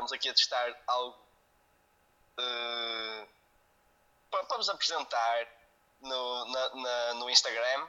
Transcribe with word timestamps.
estamos 0.00 0.12
aqui 0.12 0.28
a 0.30 0.34
testar 0.34 0.82
algo 0.86 1.18
eh, 2.38 3.26
para, 4.30 4.44
para 4.44 4.56
vos 4.56 4.68
apresentar 4.70 5.46
no, 6.00 6.44
na- 6.46 6.74
na- 6.74 7.14
no 7.14 7.28
Instagram 7.28 7.86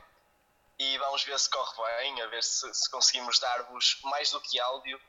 e 0.77 0.97
vamos 0.97 1.23
ver 1.23 1.39
se 1.39 1.49
corre 1.49 1.73
bem, 1.99 2.21
a 2.21 2.27
ver 2.27 2.43
se, 2.43 2.73
se 2.73 2.89
conseguimos 2.89 3.39
dar-vos 3.39 3.99
mais 4.03 4.29
do 4.31 4.41
que 4.41 4.59
áudio, 4.59 4.99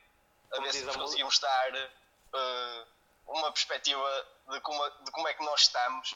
a 0.53 0.61
ver 0.61 0.71
se 0.73 0.85
conseguimos 0.85 1.39
dar 1.39 1.75
eh, 1.75 2.85
uma 3.27 3.51
perspectiva 3.51 4.27
de 4.49 4.61
como, 4.61 4.89
de 4.89 5.11
como 5.11 5.27
é 5.27 5.33
que 5.33 5.43
nós 5.43 5.61
estamos 5.61 6.15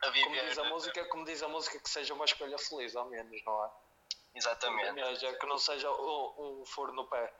a 0.00 0.06
Como 0.06 0.12
viver. 0.12 0.48
diz 0.48 0.58
a 0.58 0.64
música, 0.64 1.04
como 1.06 1.24
diz 1.24 1.42
a 1.42 1.48
música, 1.48 1.78
que 1.80 1.88
seja 1.90 2.14
uma 2.14 2.24
escolha 2.24 2.58
feliz, 2.58 2.94
ao 2.94 3.06
menos, 3.06 3.42
não 3.44 3.64
é? 3.64 3.70
Exatamente. 4.36 5.00
Ou 5.02 5.16
seja, 5.16 5.32
que 5.38 5.46
não 5.46 5.58
seja 5.58 5.90
um, 5.90 6.60
um 6.60 6.66
furo 6.66 6.92
no 6.92 7.06
pé. 7.08 7.32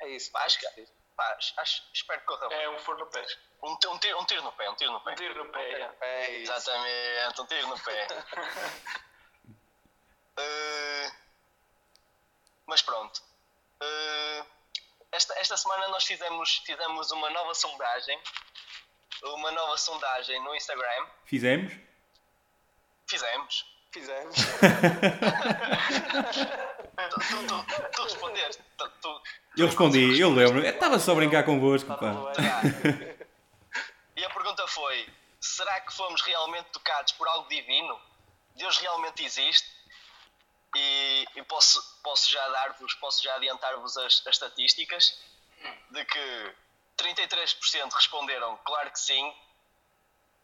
É 0.00 0.08
isso. 0.08 0.34
Acho 0.38 0.58
que- 0.58 0.99
Pá, 1.20 1.36
acho- 1.58 1.82
espero 1.92 2.18
que 2.20 2.26
corra 2.26 2.48
bem. 2.48 2.62
É 2.62 2.70
um 2.70 2.78
forno 2.78 3.04
no 3.04 3.10
pé. 3.10 3.22
Um, 3.62 3.72
um, 3.72 3.98
tiro, 3.98 4.18
um 4.18 4.24
tiro 4.24 4.42
no 4.42 4.52
pé, 4.52 4.70
um 4.70 4.74
tiro 4.74 4.90
no 4.90 5.00
pé. 5.02 5.12
Um 5.12 5.14
tiro 5.16 5.44
no 5.44 5.52
pé. 5.52 5.70
é. 5.70 5.90
É 6.00 6.30
isso. 6.38 6.50
Exatamente, 6.50 7.40
um 7.42 7.46
tiro 7.46 7.66
no 7.68 7.78
pé. 7.80 8.06
Eh, 10.42 11.12
mas 12.64 12.80
pronto. 12.80 13.20
Eh, 13.82 14.44
esta, 15.12 15.38
esta 15.38 15.54
semana 15.58 15.88
nós 15.88 16.04
fizemos, 16.04 16.62
fizemos 16.64 17.10
uma 17.10 17.28
nova 17.28 17.54
sondagem. 17.54 18.18
Uma 19.22 19.50
nova 19.50 19.76
sondagem 19.76 20.42
no 20.42 20.54
Instagram. 20.54 21.06
Fizemos? 21.26 21.74
Fizemos. 23.06 23.66
Fizemos. 23.92 24.36
Tu, 27.08 27.20
tu, 27.20 27.90
tu, 27.92 28.02
respondeste. 28.02 28.62
Tu, 28.76 29.22
Eu 29.56 29.66
respondi, 29.66 30.18
eu 30.18 30.30
lembro. 30.30 30.64
Estava 30.64 30.98
só 30.98 31.12
a 31.12 31.14
brincar 31.14 31.44
convosco, 31.44 31.88
Tá 31.88 31.96
pá. 31.96 32.12
E 34.16 34.24
a 34.24 34.30
pergunta 34.30 34.66
foi: 34.68 35.08
será 35.40 35.80
que 35.80 35.92
fomos 35.92 36.20
realmente 36.22 36.66
tocados 36.72 37.12
por 37.12 37.26
algo 37.28 37.48
divino? 37.48 37.98
Deus 38.56 38.78
realmente 38.78 39.24
existe? 39.24 39.68
E, 40.76 41.26
e 41.34 41.42
posso, 41.44 41.82
posso 42.02 42.30
já 42.30 42.46
dar-vos, 42.48 42.94
posso 42.94 43.22
já 43.22 43.34
adiantar-vos 43.34 43.96
as, 43.96 44.22
as 44.26 44.34
estatísticas 44.34 45.18
de 45.90 46.04
que 46.04 46.54
33% 46.98 47.92
responderam 47.92 48.56
claro 48.64 48.90
que 48.90 49.00
sim 49.00 49.34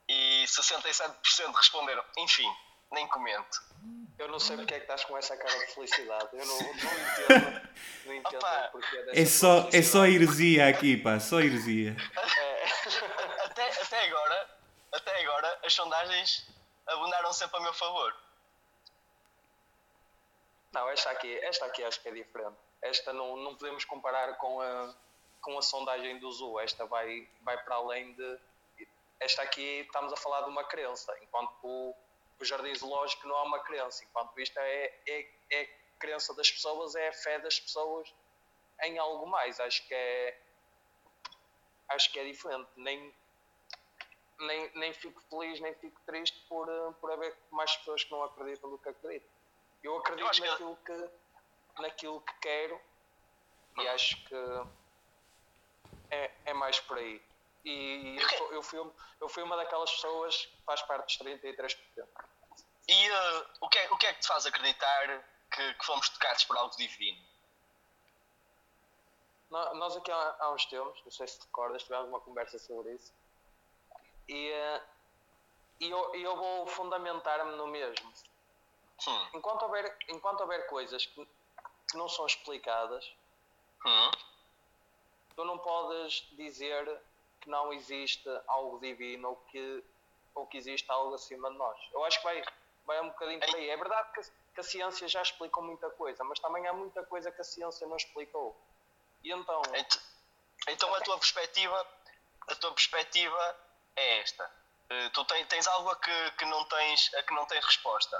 e 0.08 0.44
67% 0.46 1.54
responderam 1.54 2.04
enfim, 2.18 2.50
nem 2.90 3.06
comento. 3.06 3.62
Eu 4.18 4.28
não 4.28 4.38
sei 4.38 4.56
porque 4.56 4.74
é 4.74 4.78
que 4.78 4.84
estás 4.84 5.04
com 5.04 5.16
essa 5.16 5.36
cara 5.36 5.58
de 5.58 5.74
felicidade. 5.74 6.28
Eu 6.32 6.46
não, 6.46 6.58
não 6.58 6.70
entendo. 6.70 7.68
Não 8.06 8.14
entendo 8.14 8.36
Opa, 8.36 8.68
o 8.68 8.72
porquê 8.72 9.02
dessa 9.02 9.20
É 9.20 9.26
só, 9.26 9.68
é 9.72 9.82
só 9.82 10.06
heresia 10.06 10.68
aqui, 10.68 10.96
pá. 10.96 11.20
Só 11.20 11.40
heresia. 11.40 11.94
Até, 13.44 13.82
até 13.82 14.04
agora, 14.06 14.50
até 14.92 15.22
agora 15.22 15.60
as 15.64 15.72
sondagens 15.72 16.48
abundaram 16.86 17.32
sempre 17.32 17.58
a 17.58 17.60
meu 17.60 17.74
favor. 17.74 18.14
Não, 20.72 20.88
esta 20.90 21.10
aqui, 21.10 21.38
esta 21.38 21.66
aqui 21.66 21.82
acho 21.84 22.00
que 22.00 22.08
é 22.08 22.12
diferente. 22.12 22.56
Esta 22.82 23.12
não, 23.12 23.36
não 23.36 23.54
podemos 23.54 23.84
comparar 23.84 24.34
com 24.36 24.60
a, 24.60 24.94
com 25.40 25.58
a 25.58 25.62
sondagem 25.62 26.18
do 26.18 26.30
Zoo. 26.32 26.60
Esta 26.60 26.86
vai, 26.86 27.28
vai 27.42 27.56
para 27.64 27.76
além 27.76 28.12
de. 28.14 28.38
Esta 29.18 29.42
aqui 29.42 29.80
estamos 29.80 30.12
a 30.12 30.16
falar 30.16 30.42
de 30.42 30.50
uma 30.50 30.64
crença, 30.64 31.16
enquanto 31.22 31.52
o, 31.62 31.94
o 32.38 32.44
jardim 32.44 32.74
zoológico 32.74 33.26
não 33.26 33.36
é 33.36 33.42
uma 33.42 33.58
crença. 33.60 34.04
Enquanto 34.04 34.38
isto 34.40 34.58
é, 34.58 34.94
é, 35.06 35.30
é 35.50 35.62
a 35.62 35.98
crença 35.98 36.34
das 36.34 36.50
pessoas, 36.50 36.94
é 36.94 37.08
a 37.08 37.12
fé 37.12 37.38
das 37.38 37.58
pessoas 37.58 38.12
em 38.82 38.98
algo 38.98 39.26
mais. 39.26 39.58
Acho 39.60 39.86
que 39.86 39.94
é. 39.94 40.40
Acho 41.88 42.12
que 42.12 42.18
é 42.18 42.24
diferente. 42.24 42.68
Nem, 42.76 43.14
nem, 44.40 44.70
nem 44.74 44.92
fico 44.92 45.20
feliz, 45.30 45.60
nem 45.60 45.74
fico 45.74 45.98
triste 46.04 46.38
por, 46.48 46.66
por 47.00 47.10
haver 47.12 47.34
mais 47.50 47.74
pessoas 47.76 48.04
que 48.04 48.10
não 48.10 48.22
acreditam 48.24 48.68
do 48.70 48.78
que 48.78 48.88
acreditam. 48.88 49.30
Eu 49.82 49.96
acredito 49.98 50.24
Eu 50.24 50.30
acho 50.30 50.42
que- 50.42 50.48
naquilo, 50.48 50.76
que, 50.84 51.10
naquilo 51.80 52.20
que 52.20 52.34
quero 52.40 52.80
e 53.78 53.88
acho 53.88 54.16
que 54.24 54.34
é, 56.10 56.30
é 56.46 56.52
mais 56.54 56.80
por 56.80 56.98
aí. 56.98 57.22
E 57.68 58.16
eu, 58.20 58.28
sou- 58.28 58.52
eu, 58.52 58.62
fui, 58.62 58.92
eu 59.20 59.28
fui 59.28 59.42
uma 59.42 59.56
daquelas 59.56 59.90
pessoas 59.90 60.36
que 60.46 60.62
faz 60.64 60.82
parte 60.82 61.18
dos 61.18 61.18
33%. 61.18 62.08
E 62.88 63.06
eh, 63.08 63.46
o, 63.60 63.68
que 63.68 63.78
é, 63.78 63.90
o 63.90 63.98
que 63.98 64.06
é 64.06 64.14
que 64.14 64.20
te 64.20 64.28
faz 64.28 64.46
acreditar 64.46 65.24
que, 65.52 65.74
que 65.74 65.84
fomos 65.84 66.08
tocados 66.10 66.44
por 66.44 66.56
algo 66.56 66.76
divino? 66.76 67.20
Nó- 69.50 69.74
Nós 69.74 69.96
aqui 69.96 70.10
há, 70.12 70.36
há 70.40 70.52
uns 70.52 70.64
tempos, 70.66 71.02
não 71.04 71.10
sei 71.10 71.26
se 71.26 71.38
te 71.40 71.44
recordas, 71.46 71.82
tivemos 71.82 72.08
uma 72.08 72.20
conversa 72.20 72.56
sobre 72.58 72.94
isso. 72.94 73.12
E, 74.28 74.50
eh, 74.50 74.82
e 75.80 75.90
eu, 75.90 76.14
eu 76.14 76.36
vou 76.36 76.66
fundamentar-me 76.68 77.56
no 77.56 77.66
mesmo. 77.66 78.12
Hum, 79.08 79.28
Enquanto 79.34 79.62
houver, 79.64 79.98
enquanto 80.08 80.40
houver 80.42 80.66
coisas 80.68 81.04
que, 81.04 81.26
que 81.90 81.96
não 81.96 82.08
são 82.08 82.26
explicadas, 82.26 83.04
hum, 83.84 84.10
tu 85.34 85.44
não 85.44 85.58
podes 85.58 86.28
dizer 86.36 87.00
que 87.46 87.50
não 87.50 87.72
existe 87.72 88.28
algo 88.48 88.80
divino 88.80 89.28
ou 89.30 89.36
que, 89.36 89.84
ou 90.34 90.46
que 90.48 90.58
existe 90.58 90.90
algo 90.90 91.14
acima 91.14 91.48
de 91.48 91.56
nós. 91.56 91.78
Eu 91.92 92.04
acho 92.04 92.18
que 92.18 92.24
vai, 92.24 92.42
vai 92.84 93.00
um 93.00 93.08
bocadinho 93.08 93.38
por 93.40 93.54
aí. 93.54 93.70
É 93.70 93.76
verdade 93.76 94.12
que, 94.12 94.20
a- 94.20 94.24
que 94.54 94.60
a 94.60 94.64
ciência 94.64 95.06
já 95.06 95.22
explicou 95.22 95.62
muita 95.62 95.88
coisa, 95.90 96.24
mas 96.24 96.40
também 96.40 96.66
há 96.66 96.72
muita 96.72 97.04
coisa 97.06 97.30
que 97.30 97.40
a 97.40 97.44
ciência 97.44 97.86
não 97.86 97.96
explicou. 97.96 98.60
E 99.22 99.30
então, 99.32 99.62
Ent- 99.74 100.00
Então 100.68 100.92
a 100.92 101.00
tua 101.02 101.16
perspectiva, 101.18 101.86
a 102.48 102.54
tua 102.56 102.72
perspectiva 102.72 103.56
é 103.94 104.18
esta. 104.18 104.50
Eh, 104.90 105.08
Tu 105.10 105.24
tens, 105.26 105.46
tens 105.48 105.66
algo 105.68 105.88
a 105.90 105.96
que, 105.96 106.30
que 106.32 106.44
não 106.46 106.64
tens, 106.64 107.14
a 107.14 107.22
que 107.22 107.32
não 107.34 107.46
tens 107.46 107.64
resposta. 107.64 108.16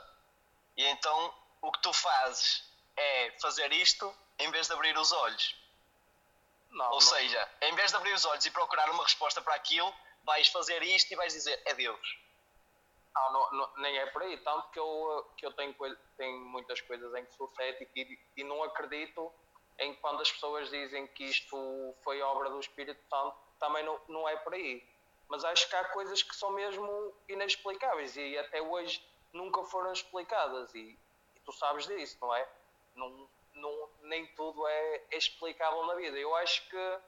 E 0.77 0.85
então 0.87 1.35
o 1.63 1.73
que 1.73 1.83
tu 1.83 1.93
fazes 1.93 2.63
é 2.97 3.33
fazer 3.41 3.73
isto 3.73 4.15
em 4.39 4.51
vez 4.53 4.69
de 4.69 4.73
abrir 4.73 4.97
os 4.97 5.11
olhos. 5.13 5.57
Não, 6.77 6.85
Ou 6.87 6.93
não- 6.93 7.01
seja, 7.01 7.51
em 7.63 7.75
vez 7.75 7.91
de 7.91 7.97
abrir 7.97 8.13
os 8.13 8.25
olhos 8.25 8.45
e 8.47 8.51
procurar 8.51 8.89
uma 8.91 9.03
resposta 9.03 9.41
para 9.43 9.55
aquilo, 9.55 9.93
vais 10.25 10.49
fazer 10.49 10.83
isto 10.83 11.11
e 11.13 11.17
vais 11.17 11.33
dizer 11.33 11.61
é 11.65 11.75
Deus. 11.75 12.19
Não, 13.15 13.33
não- 13.33 13.51
não- 13.53 13.73
nem 13.79 13.97
é 13.99 14.07
por 14.07 14.23
aí. 14.23 14.37
Tanto 14.39 14.69
que 14.71 14.79
eu, 14.79 15.31
que 15.37 15.47
eu 15.47 15.53
tenho, 15.55 15.75
tenho 16.17 16.39
muitas 16.41 16.81
coisas 16.83 17.15
em 17.15 17.25
que 17.25 17.35
sou 17.35 17.49
cético 17.57 17.91
e, 17.97 18.19
e 18.37 18.45
não 18.45 18.63
acredito 18.63 19.33
em 19.79 19.95
quando 19.97 20.21
as 20.21 20.31
pessoas 20.31 20.69
dizem 20.71 21.07
que 21.09 21.25
isto 21.25 21.95
foi 22.03 22.21
obra 22.23 22.51
do 22.51 22.61
Espírito 22.61 23.01
Santo, 23.09 23.37
também 23.59 23.83
não, 23.85 24.01
não 24.09 24.29
é 24.29 24.37
por 24.37 24.53
aí. 24.55 24.87
Mas 25.29 25.45
acho 25.45 25.69
que 25.69 25.75
há 25.77 25.85
coisas 25.87 26.23
que 26.23 26.37
são 26.37 26.51
mesmo 26.51 27.15
inexplicáveis 27.29 28.17
e 28.17 28.37
até 28.39 28.61
hoje 28.63 29.03
nunca 29.33 29.63
foram 29.65 29.93
explicadas. 29.93 30.75
E, 30.75 30.99
e 31.35 31.41
tu 31.41 31.53
sabes 31.53 31.87
disso, 31.87 32.17
não 32.21 32.35
é? 32.35 32.49
Não, 32.95 33.29
não, 33.57 33.89
nem 34.03 34.27
tudo 34.35 34.67
é, 34.67 35.05
é 35.11 35.17
explicável 35.17 35.85
na 35.87 35.95
vida. 35.95 36.17
Eu 36.17 36.35
acho 36.37 36.69
que, 36.69 36.99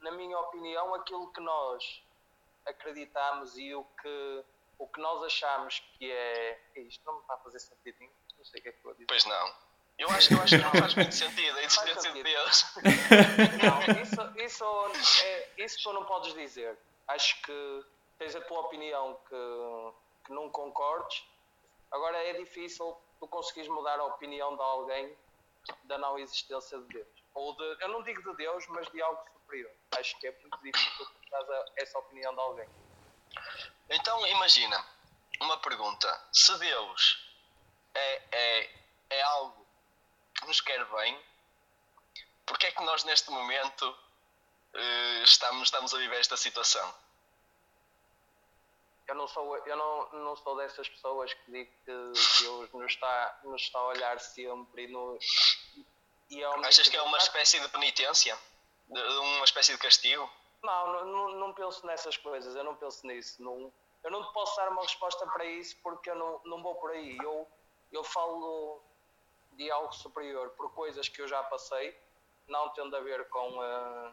na 0.00 0.10
minha 0.12 0.38
opinião, 0.38 0.94
aquilo 0.94 1.32
que 1.32 1.40
nós 1.40 2.02
acreditamos 2.66 3.56
e 3.58 3.74
o 3.74 3.84
que, 4.00 4.44
o 4.78 4.86
que 4.86 5.00
nós 5.00 5.22
achamos 5.24 5.80
que 5.98 6.10
é. 6.10 6.60
Isto 6.76 7.04
não 7.04 7.14
me 7.14 7.20
está 7.20 7.34
a 7.34 7.38
fazer 7.38 7.58
sentido 7.58 7.96
nenhum. 7.98 8.12
Não 8.38 8.44
sei 8.44 8.60
o 8.60 8.62
que 8.62 8.68
é 8.68 8.72
que 8.72 8.78
estou 8.78 8.90
a 8.90 8.94
dizer. 8.94 9.06
Pois 9.06 9.24
não. 9.24 9.54
Eu 9.98 10.08
acho, 10.08 10.32
eu 10.32 10.40
acho 10.40 10.56
que 10.56 10.62
não 10.62 10.70
faz 10.70 10.94
muito 10.94 11.14
sentido 11.14 11.50
a 11.50 11.62
Faz 11.62 11.66
existência 11.66 11.94
de 11.94 12.02
sentido. 12.02 12.24
Deus. 12.24 12.64
Não, 13.62 14.02
isso, 14.02 14.38
isso, 14.38 15.24
é, 15.24 15.50
isso 15.58 15.82
tu 15.82 15.92
não 15.92 16.04
podes 16.06 16.32
dizer. 16.32 16.78
Acho 17.06 17.42
que 17.42 17.84
tens 18.18 18.34
a 18.34 18.40
tua 18.40 18.60
opinião 18.60 19.18
que, 19.28 20.24
que 20.24 20.32
não 20.32 20.48
concordes. 20.48 21.22
Agora 21.90 22.16
é 22.16 22.32
difícil 22.32 22.96
tu 23.18 23.28
conseguires 23.28 23.68
mudar 23.68 23.98
a 24.00 24.04
opinião 24.06 24.56
de 24.56 24.62
alguém 24.62 25.14
da 25.84 25.98
não 25.98 26.18
existência 26.18 26.78
de 26.78 26.84
Deus. 26.94 27.08
Ou 27.34 27.56
de, 27.56 27.82
eu 27.82 27.88
não 27.88 28.02
digo 28.02 28.22
de 28.22 28.36
Deus, 28.36 28.66
mas 28.68 28.86
de 28.90 29.00
algo 29.02 29.22
superior. 29.32 29.70
Acho 29.98 30.18
que 30.18 30.26
é 30.26 30.32
muito 30.40 30.58
difícil 30.62 31.06
a- 31.32 31.64
essa 31.76 31.98
opinião 31.98 32.34
de 32.34 32.40
alguém. 32.40 32.68
Então 33.88 34.26
imagina, 34.26 34.84
uma 35.40 35.58
pergunta. 35.58 36.28
Se 36.32 36.56
Deus 36.58 37.26
é, 37.94 38.22
é, 38.32 38.70
é 39.10 39.22
algo 39.22 39.66
que 40.34 40.46
nos 40.46 40.60
quer 40.60 40.84
bem, 40.86 41.20
porque 42.46 42.66
é 42.66 42.72
que 42.72 42.82
nós 42.82 43.04
neste 43.04 43.30
momento 43.30 43.96
eh, 44.74 45.22
estamos, 45.22 45.64
estamos 45.64 45.94
a 45.94 45.98
viver 45.98 46.18
esta 46.20 46.36
situação? 46.36 46.94
Eu 49.10 49.14
não 49.16 49.26
sou, 49.26 49.56
eu 49.56 49.76
não, 49.76 50.08
não 50.12 50.36
sou 50.36 50.56
dessas 50.56 50.88
pessoas 50.88 51.34
que 51.34 51.50
digo 51.50 51.70
que 51.70 51.84
Deus 51.84 52.72
nos 52.72 52.92
está, 52.92 53.40
nos 53.42 53.60
está 53.60 53.78
a 53.80 53.86
olhar 53.86 54.20
sempre 54.20 54.84
e, 54.84 54.86
no, 54.86 55.18
e 56.30 56.40
é 56.40 56.46
Achas 56.46 56.88
que 56.88 56.96
é 56.96 57.02
uma 57.02 57.18
espécie 57.18 57.58
de 57.58 57.68
penitência? 57.70 58.38
De, 58.86 59.00
uma 59.00 59.44
espécie 59.44 59.72
de 59.72 59.78
castigo? 59.78 60.30
Não, 60.62 61.04
não, 61.04 61.28
não 61.32 61.52
penso 61.52 61.84
nessas 61.86 62.16
coisas, 62.16 62.54
eu 62.54 62.62
não 62.62 62.76
penso 62.76 63.04
nisso. 63.04 63.42
Não, 63.42 63.72
eu 64.04 64.10
não 64.12 64.24
te 64.24 64.32
posso 64.32 64.56
dar 64.56 64.68
uma 64.68 64.82
resposta 64.82 65.26
para 65.26 65.44
isso 65.44 65.76
porque 65.82 66.08
eu 66.08 66.14
não, 66.14 66.40
não 66.44 66.62
vou 66.62 66.76
por 66.76 66.92
aí. 66.92 67.16
Eu, 67.18 67.48
eu 67.90 68.04
falo 68.04 68.80
de 69.54 69.68
algo 69.72 69.92
superior 69.92 70.50
por 70.50 70.72
coisas 70.72 71.08
que 71.08 71.20
eu 71.20 71.26
já 71.26 71.42
passei, 71.42 71.98
não 72.46 72.68
tendo 72.68 72.96
a 72.96 73.00
ver 73.00 73.28
com, 73.28 73.58
uh, 73.58 74.12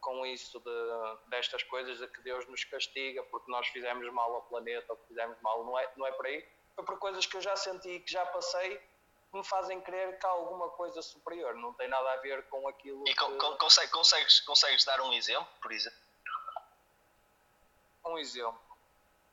com 0.00 0.24
isso 0.26 0.58
de, 0.60 1.28
destas 1.28 1.62
coisas 1.64 1.98
de 1.98 2.06
que 2.08 2.20
Deus 2.22 2.46
nos 2.48 2.64
castiga 2.64 3.22
porque 3.24 3.50
nós 3.50 3.66
fizemos 3.68 4.10
mal 4.12 4.34
ao 4.34 4.42
planeta 4.42 4.86
ou 4.88 4.96
que 4.96 5.08
fizemos 5.08 5.40
mal, 5.40 5.64
não 5.64 5.78
é, 5.78 5.90
não 5.96 6.06
é 6.06 6.12
por 6.12 6.26
aí. 6.26 6.46
Foi 6.74 6.84
por 6.84 6.98
coisas 6.98 7.26
que 7.26 7.36
eu 7.36 7.40
já 7.40 7.56
senti, 7.56 8.00
que 8.00 8.10
já 8.10 8.24
passei, 8.26 8.78
que 8.78 9.36
me 9.36 9.44
fazem 9.44 9.80
crer 9.80 10.18
que 10.18 10.26
há 10.26 10.30
alguma 10.30 10.68
coisa 10.70 11.00
superior, 11.02 11.54
não 11.54 11.72
tem 11.74 11.88
nada 11.88 12.12
a 12.12 12.16
ver 12.16 12.42
com 12.48 12.66
aquilo 12.68 13.04
e 13.06 13.14
que... 13.14 13.36
consegues, 13.58 13.90
consegues, 13.90 14.40
consegues 14.40 14.84
dar 14.84 15.00
um 15.02 15.12
exemplo, 15.12 15.48
por 15.62 15.72
exemplo? 15.72 15.98
Um 18.04 18.18
exemplo. 18.18 18.60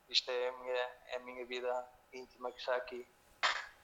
Isto 0.08 0.30
é 0.30 0.48
a 0.48 0.52
minha, 0.52 0.90
é 1.06 1.16
a 1.16 1.18
minha 1.20 1.44
vida 1.46 1.88
íntima 2.12 2.52
que 2.52 2.58
está 2.60 2.76
aqui 2.76 3.06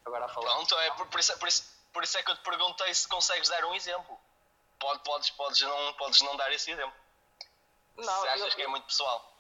agora 0.04 0.26
a 0.26 0.28
falar. 0.28 0.54
Pronto, 0.54 0.78
é 0.78 0.90
por, 0.92 1.06
por, 1.08 1.20
isso, 1.20 1.38
por, 1.38 1.48
isso, 1.48 1.88
por 1.92 2.04
isso 2.04 2.18
é 2.18 2.22
que 2.22 2.30
eu 2.30 2.36
te 2.36 2.42
perguntei 2.42 2.94
se 2.94 3.08
consegues 3.08 3.48
dar 3.48 3.64
um 3.64 3.74
exemplo. 3.74 4.18
Pode, 4.84 5.00
podes, 5.02 5.30
podes, 5.30 5.62
não, 5.62 5.94
podes 5.94 6.20
não 6.20 6.36
dar 6.36 6.52
esse 6.52 6.70
exemplo. 6.70 6.94
Não, 7.96 8.04
se 8.04 8.28
achas 8.28 8.50
eu, 8.50 8.54
que 8.54 8.62
é 8.62 8.66
muito 8.66 8.84
pessoal. 8.84 9.32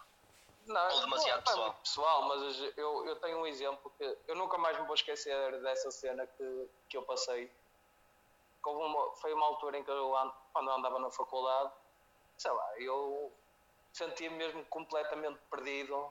Não, 0.64 0.90
Ou 0.94 1.00
demasiado 1.00 1.36
não, 1.36 1.42
pessoal. 1.42 1.58
é 1.58 1.66
muito 1.66 1.80
pessoal, 1.80 2.22
mas 2.22 2.58
eu, 2.78 3.06
eu 3.06 3.16
tenho 3.16 3.38
um 3.40 3.46
exemplo 3.46 3.92
que 3.98 4.18
eu 4.26 4.36
nunca 4.36 4.56
mais 4.56 4.78
me 4.78 4.86
vou 4.86 4.94
esquecer 4.94 5.60
dessa 5.60 5.90
cena 5.90 6.26
que, 6.26 6.70
que 6.88 6.96
eu 6.96 7.02
passei. 7.02 7.52
Que 8.62 8.70
uma, 8.70 9.14
foi 9.16 9.34
uma 9.34 9.44
altura 9.44 9.76
em 9.76 9.84
que 9.84 9.90
eu, 9.90 10.14
quando 10.54 10.70
eu 10.70 10.74
andava 10.76 10.98
na 10.98 11.10
faculdade, 11.10 11.70
sei 12.38 12.50
lá, 12.50 12.80
eu 12.80 13.30
sentia-me 13.92 14.36
mesmo 14.36 14.64
completamente 14.64 15.38
perdido 15.50 16.10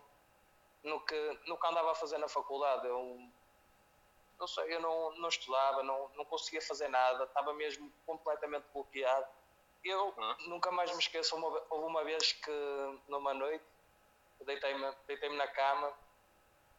no 0.83 0.99
que, 1.03 1.39
no 1.47 1.57
que 1.57 1.67
andava 1.67 1.91
a 1.91 1.95
fazer 1.95 2.19
na 2.19 2.27
faculdade. 2.27 2.85
Eu 2.85 3.17
não 4.43 4.47
sei, 4.47 4.73
eu 4.73 4.81
não, 4.81 5.11
não 5.15 5.29
estudava, 5.29 5.81
não, 5.83 6.09
não 6.15 6.25
conseguia 6.25 6.61
fazer 6.61 6.89
nada, 6.89 7.23
estava 7.23 7.53
mesmo 7.53 7.89
completamente 8.05 8.65
bloqueado. 8.73 9.25
Eu 9.81 10.13
nunca 10.47 10.69
mais 10.69 10.91
me 10.91 10.99
esqueço, 10.99 11.33
uma, 11.37 11.47
houve 11.69 11.87
uma 11.87 12.03
vez 12.03 12.33
que 12.33 12.51
numa 13.07 13.33
noite 13.33 13.63
deitei-me 14.41 14.93
deitei 15.07 15.29
na 15.29 15.47
cama 15.47 15.93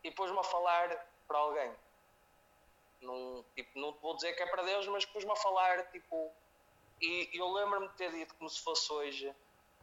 e 0.02 0.10
pôs-me 0.10 0.38
a 0.38 0.42
falar 0.42 0.88
para 1.26 1.38
alguém. 1.38 1.74
Não, 3.00 3.42
tipo, 3.54 3.78
não 3.78 3.92
vou 3.94 4.14
dizer 4.14 4.34
que 4.34 4.42
é 4.42 4.46
para 4.46 4.62
Deus, 4.62 4.86
mas 4.88 5.06
pôs-me 5.06 5.32
a 5.32 5.36
falar, 5.36 5.90
tipo, 5.90 6.30
e 7.00 7.30
eu 7.32 7.50
lembro-me 7.50 7.88
de 7.88 7.94
ter 7.94 8.10
dito 8.12 8.34
como 8.34 8.50
se 8.50 8.62
fosse 8.62 8.92
hoje, 8.92 9.34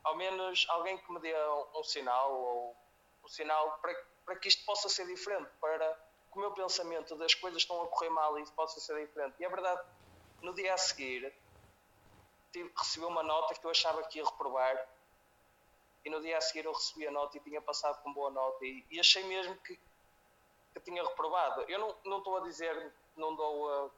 ao 0.04 0.16
menos 0.16 0.68
alguém 0.70 1.00
que 1.00 1.12
me 1.12 1.20
dê 1.20 1.36
um, 1.36 1.80
um 1.80 1.84
sinal, 1.84 2.32
ou 2.32 2.76
um 3.24 3.28
sinal 3.28 3.80
para, 3.82 3.96
para 4.24 4.36
que 4.36 4.48
isto 4.50 4.64
possa 4.66 4.88
ser 4.88 5.08
diferente, 5.08 5.50
para 5.60 6.11
que 6.32 6.38
o 6.38 6.42
meu 6.42 6.52
pensamento 6.52 7.16
das 7.16 7.34
coisas 7.34 7.62
estão 7.62 7.82
a 7.82 7.88
correr 7.88 8.10
mal 8.10 8.40
e 8.40 8.44
isso 8.44 8.54
possa 8.54 8.80
ser 8.80 9.06
diferente. 9.06 9.36
E 9.40 9.46
é 9.46 9.50
verdade, 9.50 9.82
no 10.42 10.54
dia 10.54 10.74
a 10.74 10.78
seguir, 10.78 11.34
tive, 12.52 13.06
uma 13.06 13.22
nota 13.22 13.54
que 13.54 13.66
eu 13.66 13.72
achava 13.72 14.04
que 14.04 14.20
ia 14.20 14.26
reprovar 14.26 14.88
e 16.04 16.10
no 16.10 16.22
dia 16.22 16.38
a 16.38 16.42
seguir 16.42 16.66
eu 16.66 16.74
recebi 16.74 17.08
a 17.08 17.12
nota 17.12 17.38
e 17.38 17.42
tinha 17.42 17.62
passado 17.62 18.02
com 18.02 18.14
boa 18.14 18.32
nota 18.32 18.66
e, 18.66 18.86
e 18.90 19.00
achei 19.00 19.24
mesmo 19.26 19.56
que, 19.58 19.78
que 20.74 20.80
tinha 20.82 21.04
reprovado. 21.04 21.62
Eu 21.70 21.80
não, 21.80 21.96
não 22.06 22.18
estou 22.20 22.38
a 22.38 22.42
dizer, 22.42 22.94
não 23.16 23.36
dou 23.36 23.70
a, 23.70 23.90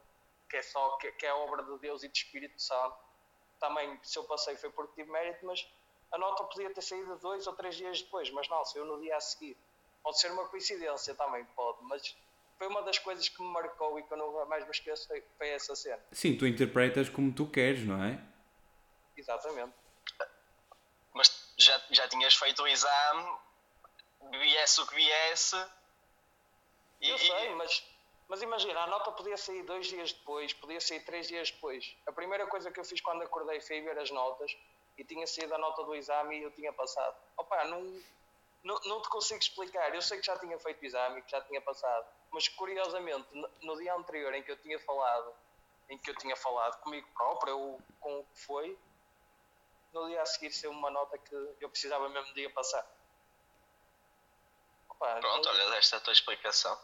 que 0.50 0.58
é 0.58 0.62
só 0.62 0.98
que, 0.98 1.12
que 1.14 1.26
é 1.26 1.34
obra 1.34 1.64
de 1.64 1.78
Deus 1.80 2.04
e 2.04 2.10
de 2.10 2.18
Espírito 2.18 2.62
Santo. 2.62 2.98
Também, 3.60 4.00
se 4.04 4.18
eu 4.18 4.24
passei 4.26 4.58
foi 4.58 4.70
porque 4.72 4.94
tive 4.96 5.12
mérito, 5.12 5.46
mas 5.46 5.66
a 6.12 6.18
nota 6.18 6.44
podia 6.44 6.74
ter 6.74 6.82
saído 6.82 7.16
dois 7.18 7.48
ou 7.48 7.54
três 7.54 7.76
dias 7.76 8.02
depois, 8.02 8.30
mas 8.32 8.50
não, 8.50 8.66
saiu 8.66 8.86
no 8.86 9.00
dia 9.00 9.16
a 9.16 9.22
seguir. 9.22 9.58
Pode 10.04 10.20
ser 10.20 10.32
uma 10.32 10.48
coincidência 10.50 11.16
também, 11.16 11.46
pode, 11.56 11.82
mas 11.84 12.16
foi 12.64 12.68
uma 12.68 12.82
das 12.82 12.98
coisas 12.98 13.28
que 13.28 13.42
me 13.42 13.50
marcou 13.50 14.00
e 14.00 14.04
que 14.04 14.14
eu 14.14 14.18
nunca 14.18 14.46
mais 14.46 14.64
me 14.64 14.72
esqueço 14.72 15.08
foi, 15.38 15.50
essa 15.50 15.76
cena. 15.76 16.02
Sim, 16.14 16.38
tu 16.38 16.48
interpretas 16.48 17.10
como 17.10 17.34
tu 17.34 17.46
queres, 17.46 17.86
não 17.86 18.02
é? 18.02 18.18
Exatamente. 19.18 19.74
Mas 21.14 21.54
já, 21.58 21.82
já 21.92 22.08
tinhas 22.08 22.34
feito 22.36 22.64
o 22.64 22.68
exame, 22.68 23.38
viesse 24.40 24.80
o 24.80 24.88
que 24.88 24.96
viesse. 24.96 25.58
E, 27.02 27.10
eu 27.10 27.18
sei, 27.18 27.52
e... 27.52 27.56
mas, 27.56 27.84
mas 28.30 28.42
imagina, 28.42 28.80
a 28.80 28.88
nota 28.88 29.12
podia 29.12 29.36
sair 29.36 29.64
dois 29.64 29.88
dias 29.88 30.14
depois, 30.14 30.54
podia 30.54 30.80
sair 30.80 31.02
três 31.02 31.28
dias 31.28 31.52
depois. 31.52 31.98
A 32.08 32.14
primeira 32.14 32.48
coisa 32.48 32.72
que 32.72 32.80
eu 32.80 32.86
fiz 32.86 33.02
quando 33.02 33.24
acordei 33.24 33.60
foi 33.60 33.82
ver 33.82 34.00
as 34.00 34.10
notas 34.10 34.56
e 34.98 35.04
tinha 35.04 35.28
saído 35.28 35.54
a 35.54 35.58
nota 35.58 35.84
do 35.84 35.94
exame 35.96 36.40
e 36.40 36.44
eu 36.44 36.52
tinha 36.52 36.72
passado. 36.72 37.18
Opa, 37.36 37.66
não, 37.66 38.02
não, 38.64 38.80
não 38.86 39.02
te 39.02 39.10
consigo 39.10 39.40
explicar. 39.40 39.94
Eu 39.94 40.02
sei 40.02 40.20
que 40.20 40.26
já 40.26 40.38
tinha 40.40 40.58
feito 40.58 40.82
o 40.82 40.86
exame, 40.86 41.22
que 41.22 41.32
já 41.32 41.42
tinha 41.42 41.62
passado, 41.62 42.08
mas 42.32 42.48
curiosamente, 42.48 43.28
no, 43.34 43.50
no 43.62 43.78
dia 43.78 43.94
anterior 43.94 44.34
em 44.34 44.42
que 44.42 44.52
eu 44.52 44.58
tinha 44.58 44.80
falado, 44.80 45.36
em 45.90 45.98
que 45.98 46.10
eu 46.10 46.16
tinha 46.16 46.36
falado 46.36 46.80
comigo 46.82 47.08
próprio, 47.14 47.78
com 48.00 48.20
o 48.20 48.24
que 48.26 48.40
foi, 48.40 48.80
no 49.94 50.08
dia 50.08 50.22
a 50.22 50.26
seguir 50.26 50.52
saiu 50.52 50.72
uma 50.72 50.90
nota 50.90 51.18
que 51.18 51.36
eu 51.60 51.70
precisava 51.70 52.08
mesmo 52.10 52.34
de 52.34 52.42
ir 52.42 52.54
passar. 52.54 52.86
Opa, 54.90 55.20
Pronto, 55.20 55.46
não, 55.46 55.52
olha, 55.52 55.70
desta 55.72 55.98
a 55.98 56.00
tua 56.00 56.14
explicação. 56.14 56.80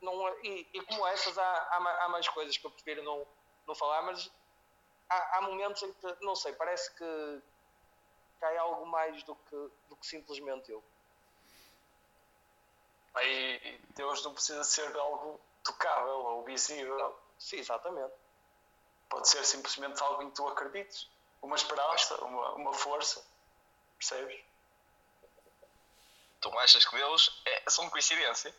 Não, 0.00 0.28
e, 0.44 0.68
e 0.74 0.84
como 0.84 1.06
essas, 1.06 1.36
há, 1.38 1.42
há, 1.42 2.04
há, 2.04 2.08
mais 2.10 2.28
coisas 2.28 2.58
que 2.58 2.66
eu 2.66 2.70
prefiro 2.70 3.02
não, 3.02 3.26
não 3.66 3.74
falar, 3.74 4.02
mas 4.02 4.30
há, 5.08 5.38
há 5.38 5.42
momentos 5.42 5.82
em 5.82 5.92
que, 5.94 6.16
não 6.20 6.36
sei, 6.36 6.52
parece 6.52 6.94
que 6.94 7.42
cai 8.44 8.58
algo 8.58 8.84
mais 8.84 9.22
do 9.22 9.34
que, 9.34 9.56
do 9.88 9.96
que 9.96 10.06
simplesmente 10.06 10.70
eu. 10.70 10.84
Aí 13.14 13.80
Deus 13.96 14.22
não 14.22 14.34
precisa 14.34 14.62
ser 14.62 14.94
algo 14.98 15.40
tocável 15.62 16.18
ou 16.18 16.44
visível. 16.44 17.18
Sim, 17.38 17.56
exatamente. 17.56 18.12
Pode 19.08 19.28
ser 19.30 19.42
simplesmente 19.46 20.02
algo 20.02 20.22
em 20.22 20.28
que 20.28 20.36
tu 20.36 20.46
acredites 20.46 21.08
uma 21.40 21.56
esperança, 21.56 22.22
uma, 22.22 22.52
uma 22.52 22.74
força. 22.74 23.24
Percebes? 23.96 24.44
Tu 26.42 26.58
achas 26.58 26.84
que 26.84 26.96
Deus 26.96 27.40
é 27.46 27.70
só 27.70 27.80
uma 27.80 27.90
coincidência? 27.90 28.54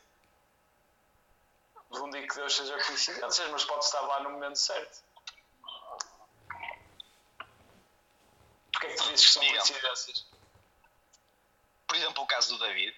Não 1.92 2.10
digo 2.10 2.28
que 2.28 2.36
Deus 2.36 2.56
seja 2.56 2.74
coincidências, 2.84 3.52
mas 3.52 3.66
pode 3.66 3.86
estar 3.86 4.02
lá 4.02 4.22
no 4.22 4.32
momento 4.32 4.58
certo. 4.58 5.04
Porquê 8.76 8.88
é 8.88 8.90
que 8.90 8.98
tu 8.98 9.04
dizes 9.04 9.26
que 9.26 9.32
são 9.32 9.42
Miguel, 9.42 9.62
coincidências? 9.62 10.26
Por 11.88 11.96
exemplo, 11.96 12.24
o 12.24 12.28
caso 12.28 12.58
do 12.58 12.60
David. 12.60 12.94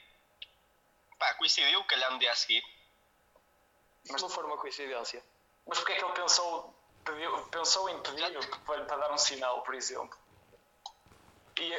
Pá, 1.19 1.33
coincidiu, 1.35 1.83
calhar 1.83 2.11
no 2.11 2.17
dia 2.17 2.31
a 2.31 2.35
seguir. 2.35 2.63
Mas 4.09 4.21
não 4.21 4.29
for 4.29 4.43
uma 4.45 4.57
coincidência. 4.57 5.23
Mas 5.67 5.77
porquê 5.77 5.93
é 5.93 5.95
que 5.97 6.03
ele 6.03 6.13
pensou 6.13 6.75
pediu, 7.03 7.37
pensou 7.47 7.89
em 7.89 8.01
pedir 8.01 8.47
para, 8.65 8.85
para 8.85 8.97
dar 8.97 9.11
um 9.11 9.17
sinal, 9.19 9.61
por 9.61 9.75
exemplo. 9.75 10.17
E 11.59 11.73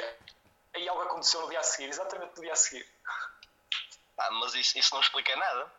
aí 0.75 0.87
algo 0.87 1.01
aconteceu 1.01 1.41
no 1.41 1.49
dia 1.49 1.59
a 1.59 1.63
seguir, 1.63 1.89
exatamente 1.89 2.37
no 2.37 2.41
dia 2.41 2.53
a 2.53 2.55
seguir. 2.55 2.87
Ah, 4.17 4.31
mas 4.31 4.53
isso, 4.55 4.77
isso 4.77 4.93
não 4.93 5.01
explica 5.01 5.35
nada. 5.35 5.73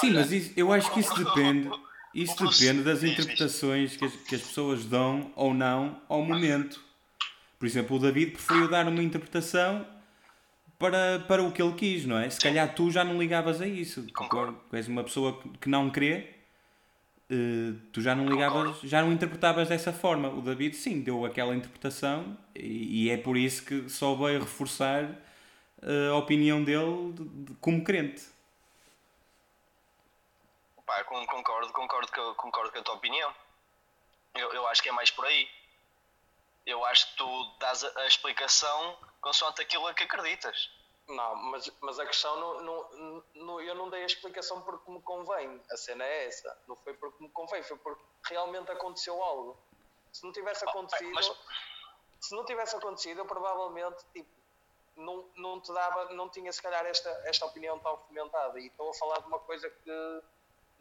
Sim, 0.00 0.14
mas 0.14 0.32
isso, 0.32 0.54
eu 0.56 0.72
acho 0.72 0.90
que 0.90 1.00
isso 1.00 1.14
depende. 1.22 1.70
Isso 2.14 2.36
depende 2.46 2.82
das 2.82 3.02
interpretações 3.02 3.96
que 3.96 4.04
as, 4.04 4.12
que 4.12 4.34
as 4.34 4.42
pessoas 4.42 4.84
dão 4.84 5.32
ou 5.34 5.54
não 5.54 6.00
ao 6.08 6.22
momento. 6.22 6.80
Por 7.58 7.66
exemplo, 7.66 7.96
o 7.96 7.98
David 7.98 8.32
preferiu 8.32 8.68
dar 8.68 8.86
uma 8.88 9.02
interpretação 9.02 9.86
para, 10.78 11.20
para 11.20 11.42
o 11.42 11.52
que 11.52 11.62
ele 11.62 11.74
quis, 11.74 12.04
não 12.04 12.18
é? 12.18 12.28
Se 12.28 12.40
calhar 12.40 12.74
tu 12.74 12.90
já 12.90 13.04
não 13.04 13.18
ligavas 13.18 13.60
a 13.60 13.66
isso. 13.66 14.06
Concordo. 14.14 14.58
Tu 14.68 14.76
és 14.76 14.88
uma 14.88 15.04
pessoa 15.04 15.40
que 15.60 15.68
não 15.68 15.88
crê 15.90 16.42
Uh, 17.32 17.78
tu 17.90 18.02
já 18.02 18.14
não 18.14 18.26
ligavas, 18.26 18.76
já 18.82 19.00
não 19.00 19.10
interpretavas 19.10 19.70
dessa 19.70 19.90
forma. 19.90 20.28
O 20.28 20.42
David, 20.42 20.76
sim, 20.76 21.00
deu 21.00 21.24
aquela 21.24 21.56
interpretação 21.56 22.36
e, 22.54 23.08
é 23.08 23.16
por 23.16 23.38
isso 23.38 23.64
que 23.64 23.88
só 23.88 24.14
veio 24.14 24.40
reforçar 24.40 25.04
uh, 25.82 26.12
a 26.12 26.16
opinião 26.18 26.62
dele 26.62 27.14
de, 27.14 27.24
de, 27.24 27.54
como 27.54 27.82
crente. 27.82 28.24
Pá, 30.92 31.02
concordo, 31.04 31.72
concordo, 31.72 32.12
com, 32.12 32.34
concordo 32.34 32.70
com 32.70 32.78
a 32.78 32.82
tua 32.82 32.94
opinião. 32.96 33.34
Eu, 34.34 34.52
eu 34.52 34.68
acho 34.68 34.82
que 34.82 34.90
é 34.90 34.92
mais 34.92 35.10
por 35.10 35.24
aí. 35.24 35.48
Eu 36.66 36.84
acho 36.84 37.10
que 37.10 37.16
tu 37.16 37.56
dás 37.58 37.82
a, 37.82 38.00
a 38.00 38.06
explicação 38.06 38.98
consoante 39.22 39.62
aquilo 39.62 39.86
a 39.86 39.94
que 39.94 40.02
acreditas. 40.02 40.70
Não, 41.08 41.34
mas, 41.34 41.72
mas 41.80 41.98
a 41.98 42.04
questão 42.04 42.36
não, 42.36 42.60
não, 42.60 43.24
não, 43.34 43.60
eu 43.62 43.74
não 43.74 43.88
dei 43.88 44.02
a 44.02 44.06
explicação 44.06 44.60
porque 44.60 44.90
me 44.90 45.00
convém. 45.00 45.62
A 45.70 45.76
cena 45.78 46.04
é 46.04 46.26
essa. 46.26 46.62
Não 46.68 46.76
foi 46.76 46.92
porque 46.92 47.22
me 47.22 47.30
convém, 47.30 47.62
foi 47.62 47.78
porque 47.78 48.04
realmente 48.24 48.70
aconteceu 48.70 49.22
algo. 49.22 49.58
Se 50.12 50.22
não 50.24 50.32
tivesse 50.32 50.62
acontecido, 50.62 51.10
mas... 51.14 51.32
se 52.20 52.36
não 52.36 52.44
tivesse 52.44 52.76
acontecido, 52.76 53.20
eu 53.20 53.24
provavelmente 53.24 54.04
tipo, 54.12 54.28
não, 54.96 55.26
não 55.36 55.58
te 55.58 55.72
dava, 55.72 56.12
não 56.12 56.28
tinha 56.28 56.52
se 56.52 56.60
calhar 56.60 56.84
esta, 56.84 57.08
esta 57.24 57.46
opinião 57.46 57.78
tão 57.78 57.96
fomentada. 57.96 58.60
E 58.60 58.66
estou 58.66 58.90
a 58.90 58.94
falar 58.94 59.20
de 59.20 59.26
uma 59.26 59.38
coisa 59.38 59.70
que 59.70 60.22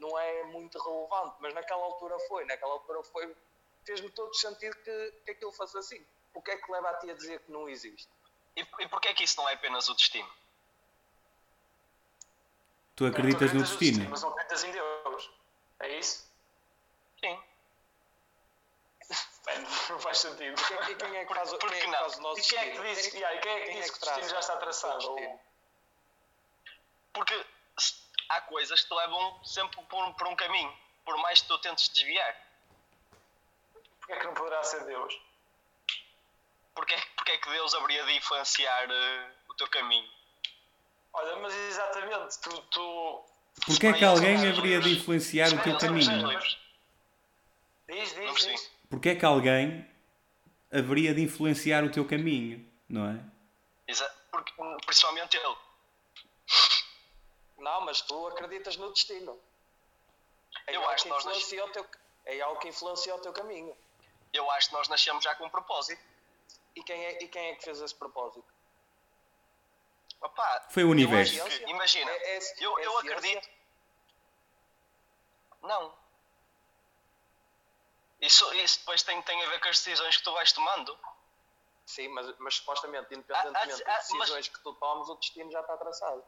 não 0.01 0.17
é 0.19 0.43
muito 0.45 0.77
relevante, 0.79 1.35
mas 1.39 1.53
naquela 1.53 1.83
altura 1.83 2.17
foi, 2.27 2.43
naquela 2.45 2.73
altura 2.73 3.03
foi, 3.03 3.35
fez-me 3.85 4.09
todo 4.09 4.33
sentido 4.35 4.75
que, 4.83 5.11
que 5.25 5.31
aquilo 5.31 5.51
fosse 5.51 5.77
assim. 5.77 6.05
O 6.33 6.41
que 6.41 6.51
é 6.51 6.57
que 6.57 6.71
leva 6.71 6.89
a 6.89 6.93
ti 6.97 7.11
a 7.11 7.13
dizer 7.13 7.39
que 7.41 7.51
não 7.51 7.69
existe? 7.69 8.09
E, 8.55 8.61
e 8.79 8.87
porquê 8.89 9.09
é 9.09 9.13
que 9.13 9.23
isso 9.23 9.37
não 9.37 9.47
é 9.47 9.53
apenas 9.53 9.87
o 9.87 9.93
destino? 9.93 10.29
Tu 12.95 13.05
acreditas 13.05 13.51
Tu 13.51 13.55
no 13.57 13.61
destino? 13.63 14.09
Mas 14.09 14.21
não 14.21 14.29
acreditas 14.31 14.63
em 14.63 14.71
Deus. 14.71 15.31
É 15.79 15.97
isso? 15.97 16.31
Sim. 17.19 17.39
Bem, 19.45 19.59
não 19.89 19.99
faz 19.99 20.17
sentido. 20.19 20.61
E 20.89 20.95
quem 20.95 21.15
é 21.17 21.25
que 21.25 21.33
faz, 21.33 21.53
o- 21.53 21.57
Por 21.57 21.69
quem 21.69 21.79
é 21.79 21.85
que 21.85 21.91
faz 21.91 22.17
o 22.17 22.21
nosso 22.21 22.39
E 22.39 22.43
quem 22.43 22.59
é 22.59 22.71
que 22.71 22.81
diz, 22.81 23.07
e 23.07 23.11
quem 23.11 23.23
é 23.23 23.37
que, 23.37 23.41
Quem 23.65 23.75
diz 23.75 23.89
é 23.89 23.91
que, 23.93 23.99
que 23.99 24.05
o 24.05 24.05
destino 24.09 24.29
já 24.29 24.39
está 24.39 24.57
traçado? 24.57 25.15
Porque 27.13 27.45
há 28.35 28.41
coisas 28.41 28.81
que 28.81 28.87
te 28.87 28.93
levam 28.95 29.43
sempre 29.43 29.81
por, 29.83 30.13
por 30.13 30.27
um 30.27 30.35
caminho, 30.35 30.73
por 31.05 31.17
mais 31.17 31.41
que 31.41 31.47
tu 31.47 31.57
tentes 31.59 31.89
desviar. 31.89 32.35
Porquê 33.99 34.13
é 34.13 34.19
que 34.19 34.25
não 34.25 34.33
poderá 34.33 34.63
ser 34.63 34.83
Deus? 34.85 35.19
Porquê, 36.73 36.95
porquê 37.15 37.31
é 37.33 37.37
que 37.37 37.49
Deus 37.49 37.73
haveria 37.75 38.03
de 38.05 38.13
influenciar 38.17 38.89
eh, 38.89 39.31
o 39.49 39.53
teu 39.55 39.67
caminho? 39.67 40.09
Olha, 41.13 41.35
mas 41.37 41.53
exatamente, 41.53 42.39
tu. 42.41 42.61
tu... 42.71 43.25
Porquê 43.65 43.87
é 43.87 43.93
que 43.93 44.05
alguém 44.05 44.35
haveria 44.47 44.79
de 44.79 44.97
influenciar 44.97 45.49
o 45.53 45.61
teu 45.61 45.77
caminho? 45.77 46.39
Diz, 47.89 48.15
diz, 48.15 48.45
diz. 48.45 48.71
Porquê 48.89 49.09
é 49.09 49.15
que 49.15 49.25
alguém 49.25 49.85
haveria 50.71 51.13
de 51.13 51.21
influenciar 51.21 51.83
o 51.83 51.91
teu 51.91 52.05
caminho? 52.07 52.65
Não 52.87 53.09
é? 53.09 53.19
Exa- 53.87 54.09
porque- 54.31 54.53
principalmente 54.85 55.35
ele. 55.35 55.55
Não, 57.61 57.81
mas 57.81 58.01
tu 58.01 58.27
acreditas 58.27 58.75
no 58.75 58.91
destino. 58.91 59.39
É 60.67 60.75
Eu 60.75 60.81
algo 60.81 60.91
acho 60.93 61.03
que 61.03 61.09
nós 61.09 61.23
influencia 61.25 61.63
o 61.65 61.69
teu, 61.69 61.85
é 62.25 62.41
algo 62.41 62.59
que 62.59 62.67
influencia 62.67 63.15
o 63.15 63.19
teu 63.19 63.31
caminho. 63.31 63.77
Eu 64.33 64.49
acho 64.51 64.69
que 64.69 64.73
nós 64.73 64.87
nascemos 64.87 65.23
já 65.23 65.35
com 65.35 65.45
um 65.45 65.49
propósito. 65.49 66.01
E 66.75 66.83
quem 66.83 67.03
é, 67.05 67.23
e 67.23 67.27
quem 67.27 67.49
é 67.51 67.55
que 67.55 67.63
fez 67.63 67.79
esse 67.81 67.93
propósito? 67.95 68.43
Opa, 70.21 70.65
Foi 70.69 70.83
o 70.83 70.89
universo. 70.89 71.43
que- 71.43 71.69
imagina, 71.69 72.09
É- 72.11 72.37
é- 72.37 72.53
eu, 72.59 72.77
é 72.79 72.85
eu 72.85 72.97
acredito. 72.97 73.47
Não. 75.61 75.93
Isso, 78.19 78.51
isso 78.55 78.79
depois 78.79 79.01
tem, 79.03 79.21
tem 79.23 79.43
a 79.43 79.49
ver 79.49 79.59
com 79.61 79.69
as 79.69 79.77
decisões 79.77 80.17
que 80.17 80.23
tu 80.23 80.31
vais 80.33 80.51
tomando. 80.51 80.97
Sim, 81.85 82.07
mas, 82.09 82.37
mas 82.37 82.55
supostamente, 82.55 83.13
independentemente 83.13 83.83
Ah, 83.83 83.93
ah, 83.93 83.97
das 83.97 84.09
mas- 84.11 84.19
decisões 84.19 84.47
que 84.47 84.59
tu 84.61 84.73
tomes, 84.75 85.09
o 85.09 85.15
destino 85.15 85.51
já 85.51 85.61
está 85.61 85.75
traçado. 85.77 86.23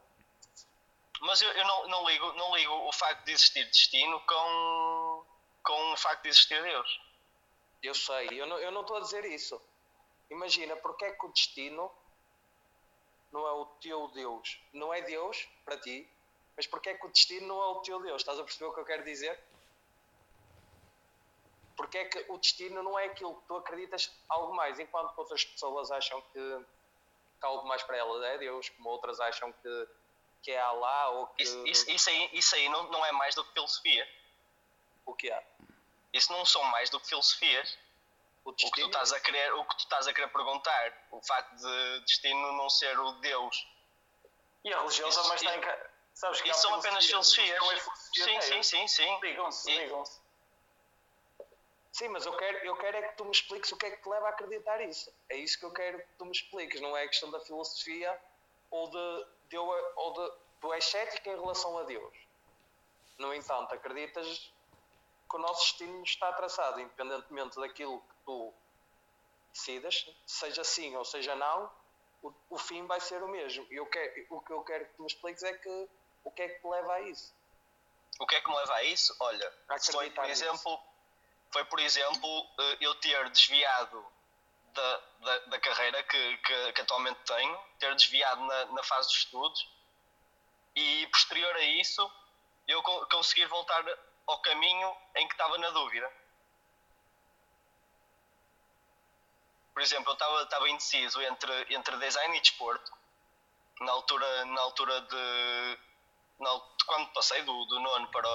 Mas 1.23 1.41
eu, 1.41 1.49
eu 1.53 1.65
não, 1.65 1.87
não, 1.87 2.09
ligo, 2.09 2.33
não 2.33 2.55
ligo 2.55 2.73
o 2.73 2.91
facto 2.91 3.23
de 3.23 3.31
existir 3.31 3.65
destino 3.67 4.19
com, 4.21 5.25
com 5.63 5.93
o 5.93 5.97
facto 5.97 6.23
de 6.23 6.29
existir 6.29 6.61
Deus. 6.61 7.01
Eu 7.81 7.95
sei, 7.95 8.27
eu 8.41 8.45
não, 8.45 8.59
eu 8.59 8.71
não 8.71 8.81
estou 8.81 8.97
a 8.97 8.99
dizer 8.99 9.23
isso. 9.25 9.59
Imagina, 10.29 10.75
porque 10.75 11.05
é 11.05 11.11
que 11.11 11.25
o 11.25 11.31
destino 11.31 11.89
não 13.31 13.47
é 13.47 13.51
o 13.53 13.65
teu 13.81 14.09
Deus? 14.09 14.59
Não 14.73 14.93
é 14.93 15.01
Deus 15.01 15.47
para 15.63 15.77
ti, 15.77 16.05
mas 16.57 16.67
porque 16.67 16.89
é 16.89 16.93
que 16.93 17.05
o 17.05 17.09
destino 17.09 17.47
não 17.47 17.61
é 17.61 17.67
o 17.67 17.81
teu 17.81 18.01
Deus? 18.01 18.21
Estás 18.21 18.37
a 18.37 18.43
perceber 18.43 18.65
o 18.65 18.73
que 18.73 18.81
eu 18.81 18.85
quero 18.85 19.05
dizer? 19.05 19.39
Porque 21.77 21.99
é 21.99 22.05
que 22.05 22.25
o 22.27 22.37
destino 22.37 22.83
não 22.83 22.99
é 22.99 23.05
aquilo 23.05 23.35
que 23.35 23.47
tu 23.47 23.55
acreditas 23.55 24.11
algo 24.27 24.53
mais, 24.53 24.77
enquanto 24.77 25.17
outras 25.17 25.45
pessoas 25.45 25.89
acham 25.89 26.21
que, 26.33 26.65
que 27.39 27.45
algo 27.45 27.65
mais 27.65 27.81
para 27.81 27.95
elas 27.95 28.21
é 28.23 28.37
Deus, 28.39 28.67
como 28.69 28.89
outras 28.89 29.21
acham 29.21 29.53
que, 29.53 29.87
que 30.43 30.51
é 30.51 30.59
Alá 30.59 31.09
ou 31.09 31.27
que 31.27 31.43
Isso, 31.43 31.65
isso, 31.67 31.89
isso 31.89 32.09
aí, 32.09 32.29
isso 32.33 32.55
aí 32.55 32.69
não, 32.69 32.83
não 32.91 33.03
é 33.05 33.11
mais 33.13 33.33
do 33.33 33.43
que 33.45 33.53
filosofia. 33.53 34.07
o 35.05 35.15
que 35.15 35.31
é. 35.31 35.47
Isso 36.13 36.31
não 36.31 36.45
são 36.45 36.63
mais 36.65 36.89
do 36.89 36.99
que 36.99 37.07
filosofias. 37.07 37.77
O 38.45 38.49
O 38.51 38.53
que 38.53 38.69
tu 38.71 38.85
estás 38.87 39.11
a 39.13 39.19
querer, 39.21 39.53
o 39.53 39.63
que 39.65 39.75
tu 39.77 39.79
estás 39.79 40.05
a 40.07 40.13
querer 40.13 40.27
perguntar, 40.27 40.93
o 41.11 41.21
facto 41.21 41.55
de 41.55 41.99
destino 42.01 42.51
não 42.53 42.69
ser 42.69 42.99
o 42.99 43.13
Deus. 43.13 43.67
E 44.65 44.73
a 44.73 44.79
religião 44.79 45.07
Isso- 45.09 45.21
também 45.23 45.35
está 45.35 45.55
em. 45.57 45.93
Sabes 46.13 46.41
que 46.41 46.49
Isso 46.49 46.59
são 46.61 46.75
apenas 46.75 47.05
filosofia, 47.05 47.55
filosofias. 47.59 47.59
religião 47.59 47.71
é 47.71 47.79
filosofia 47.81 48.23
Sim, 48.25 48.37
até. 48.37 48.41
sim, 48.41 48.63
sim, 48.63 48.87
sim. 48.87 49.19
Ligam-se, 49.21 49.71
ligam-se. 49.71 50.21
Sim, 51.91 52.07
mas 52.09 52.25
eu 52.25 52.35
quero, 52.37 52.57
eu 52.59 52.75
quero 52.75 52.97
é 52.97 53.01
que 53.09 53.17
tu 53.17 53.25
me 53.25 53.31
expliques 53.31 53.71
o 53.71 53.77
que 53.77 53.85
é 53.85 53.91
que 53.91 54.01
te 54.03 54.09
leva 54.09 54.27
a 54.27 54.29
acreditar 54.29 54.81
isso. 54.81 55.11
É 55.29 55.37
isso 55.37 55.57
que 55.59 55.65
eu 55.65 55.71
quero 55.71 55.97
que 55.99 56.07
tu 56.17 56.25
me 56.25 56.31
expliques, 56.31 56.81
não 56.81 56.95
é 56.97 57.03
a 57.03 57.07
questão 57.07 57.29
da 57.31 57.39
filosofia 57.39 58.19
ou 58.71 58.89
de, 58.89 59.25
ou 59.61 60.13
de 60.13 60.33
tu 60.61 60.73
és 60.73 60.85
cético 60.85 61.29
em 61.29 61.39
relação 61.39 61.77
a 61.77 61.83
Deus. 61.83 62.15
No 63.17 63.33
entanto, 63.33 63.73
acreditas 63.73 64.51
que 65.29 65.35
o 65.35 65.39
nosso 65.39 65.61
destino 65.61 66.03
está 66.03 66.31
traçado, 66.33 66.79
independentemente 66.79 67.59
daquilo 67.59 67.99
que 67.99 68.15
tu 68.25 68.53
decidas, 69.53 70.07
seja 70.25 70.63
sim 70.63 70.95
ou 70.95 71.05
seja 71.05 71.35
não, 71.35 71.71
o, 72.21 72.33
o 72.49 72.57
fim 72.57 72.85
vai 72.85 72.99
ser 72.99 73.21
o 73.21 73.27
mesmo. 73.27 73.65
E 73.69 73.75
eu 73.75 73.85
quero, 73.85 74.25
o 74.29 74.41
que 74.41 74.51
eu 74.51 74.63
quero 74.63 74.85
que 74.85 74.93
tu 74.93 75.01
me 75.01 75.07
expliques 75.07 75.43
é 75.43 75.53
que 75.53 75.89
o 76.23 76.31
que 76.31 76.41
é 76.41 76.49
que 76.49 76.59
te 76.59 76.67
leva 76.67 76.93
a 76.93 77.01
isso. 77.01 77.33
O 78.19 78.25
que 78.25 78.35
é 78.35 78.41
que 78.41 78.49
me 78.49 78.55
leva 78.55 78.73
a 78.75 78.83
isso? 78.83 79.15
Olha, 79.19 79.53
foi 79.91 80.09
por 80.11 80.25
nisso. 80.27 80.43
exemplo, 80.43 80.79
foi 81.51 81.65
por 81.65 81.79
exemplo 81.79 82.47
eh, 82.59 82.77
eu 82.81 82.95
ter 82.95 83.29
desviado 83.29 84.05
da, 84.73 85.01
da, 85.19 85.39
da 85.39 85.59
carreira 85.59 86.03
que, 86.03 86.37
que, 86.37 86.73
que 86.73 86.81
atualmente 86.81 87.19
tenho, 87.25 87.57
ter 87.79 87.95
desviado 87.95 88.41
na, 88.43 88.65
na 88.65 88.83
fase 88.83 89.09
de 89.09 89.15
estudos. 89.15 89.67
E 90.75 91.07
posterior 91.07 91.55
a 91.55 91.61
isso 91.61 92.11
eu 92.67 92.81
con- 92.81 93.05
conseguir 93.07 93.45
voltar 93.45 93.83
ao 94.27 94.41
caminho 94.41 94.95
em 95.15 95.27
que 95.27 95.33
estava 95.33 95.57
na 95.57 95.69
dúvida. 95.69 96.11
Por 99.73 99.81
exemplo, 99.81 100.09
eu 100.11 100.13
estava, 100.13 100.43
estava 100.43 100.69
indeciso 100.69 101.21
entre, 101.21 101.73
entre 101.75 101.97
design 101.97 102.37
e 102.37 102.41
desporto. 102.41 102.91
Na 103.81 103.91
altura, 103.91 104.45
na 104.45 104.61
altura 104.61 105.01
de, 105.01 105.79
na 106.39 106.61
quando 106.85 107.11
passei 107.13 107.41
do, 107.41 107.65
do 107.65 107.79
nono 107.79 108.07
para, 108.09 108.29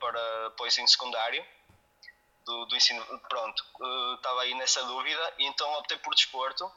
para, 0.00 0.50
para 0.50 0.64
o 0.64 0.66
ensino 0.66 0.86
secundário, 0.88 1.44
do, 2.44 2.66
do 2.66 2.76
ensino, 2.76 3.04
pronto, 3.28 3.64
eh, 3.82 4.14
estava 4.16 4.42
aí 4.42 4.54
nessa 4.54 4.82
dúvida 4.84 5.34
e 5.38 5.46
então 5.46 5.72
optei 5.74 5.96
por 5.98 6.14
desporto. 6.14 6.70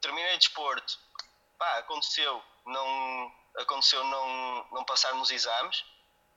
Terminei 0.00 0.36
desporto, 0.38 0.98
pá, 1.58 1.78
aconteceu, 1.78 2.42
não, 2.66 3.32
aconteceu 3.58 4.02
não, 4.04 4.68
não 4.72 4.84
passar 4.84 5.14
nos 5.14 5.30
exames. 5.30 5.84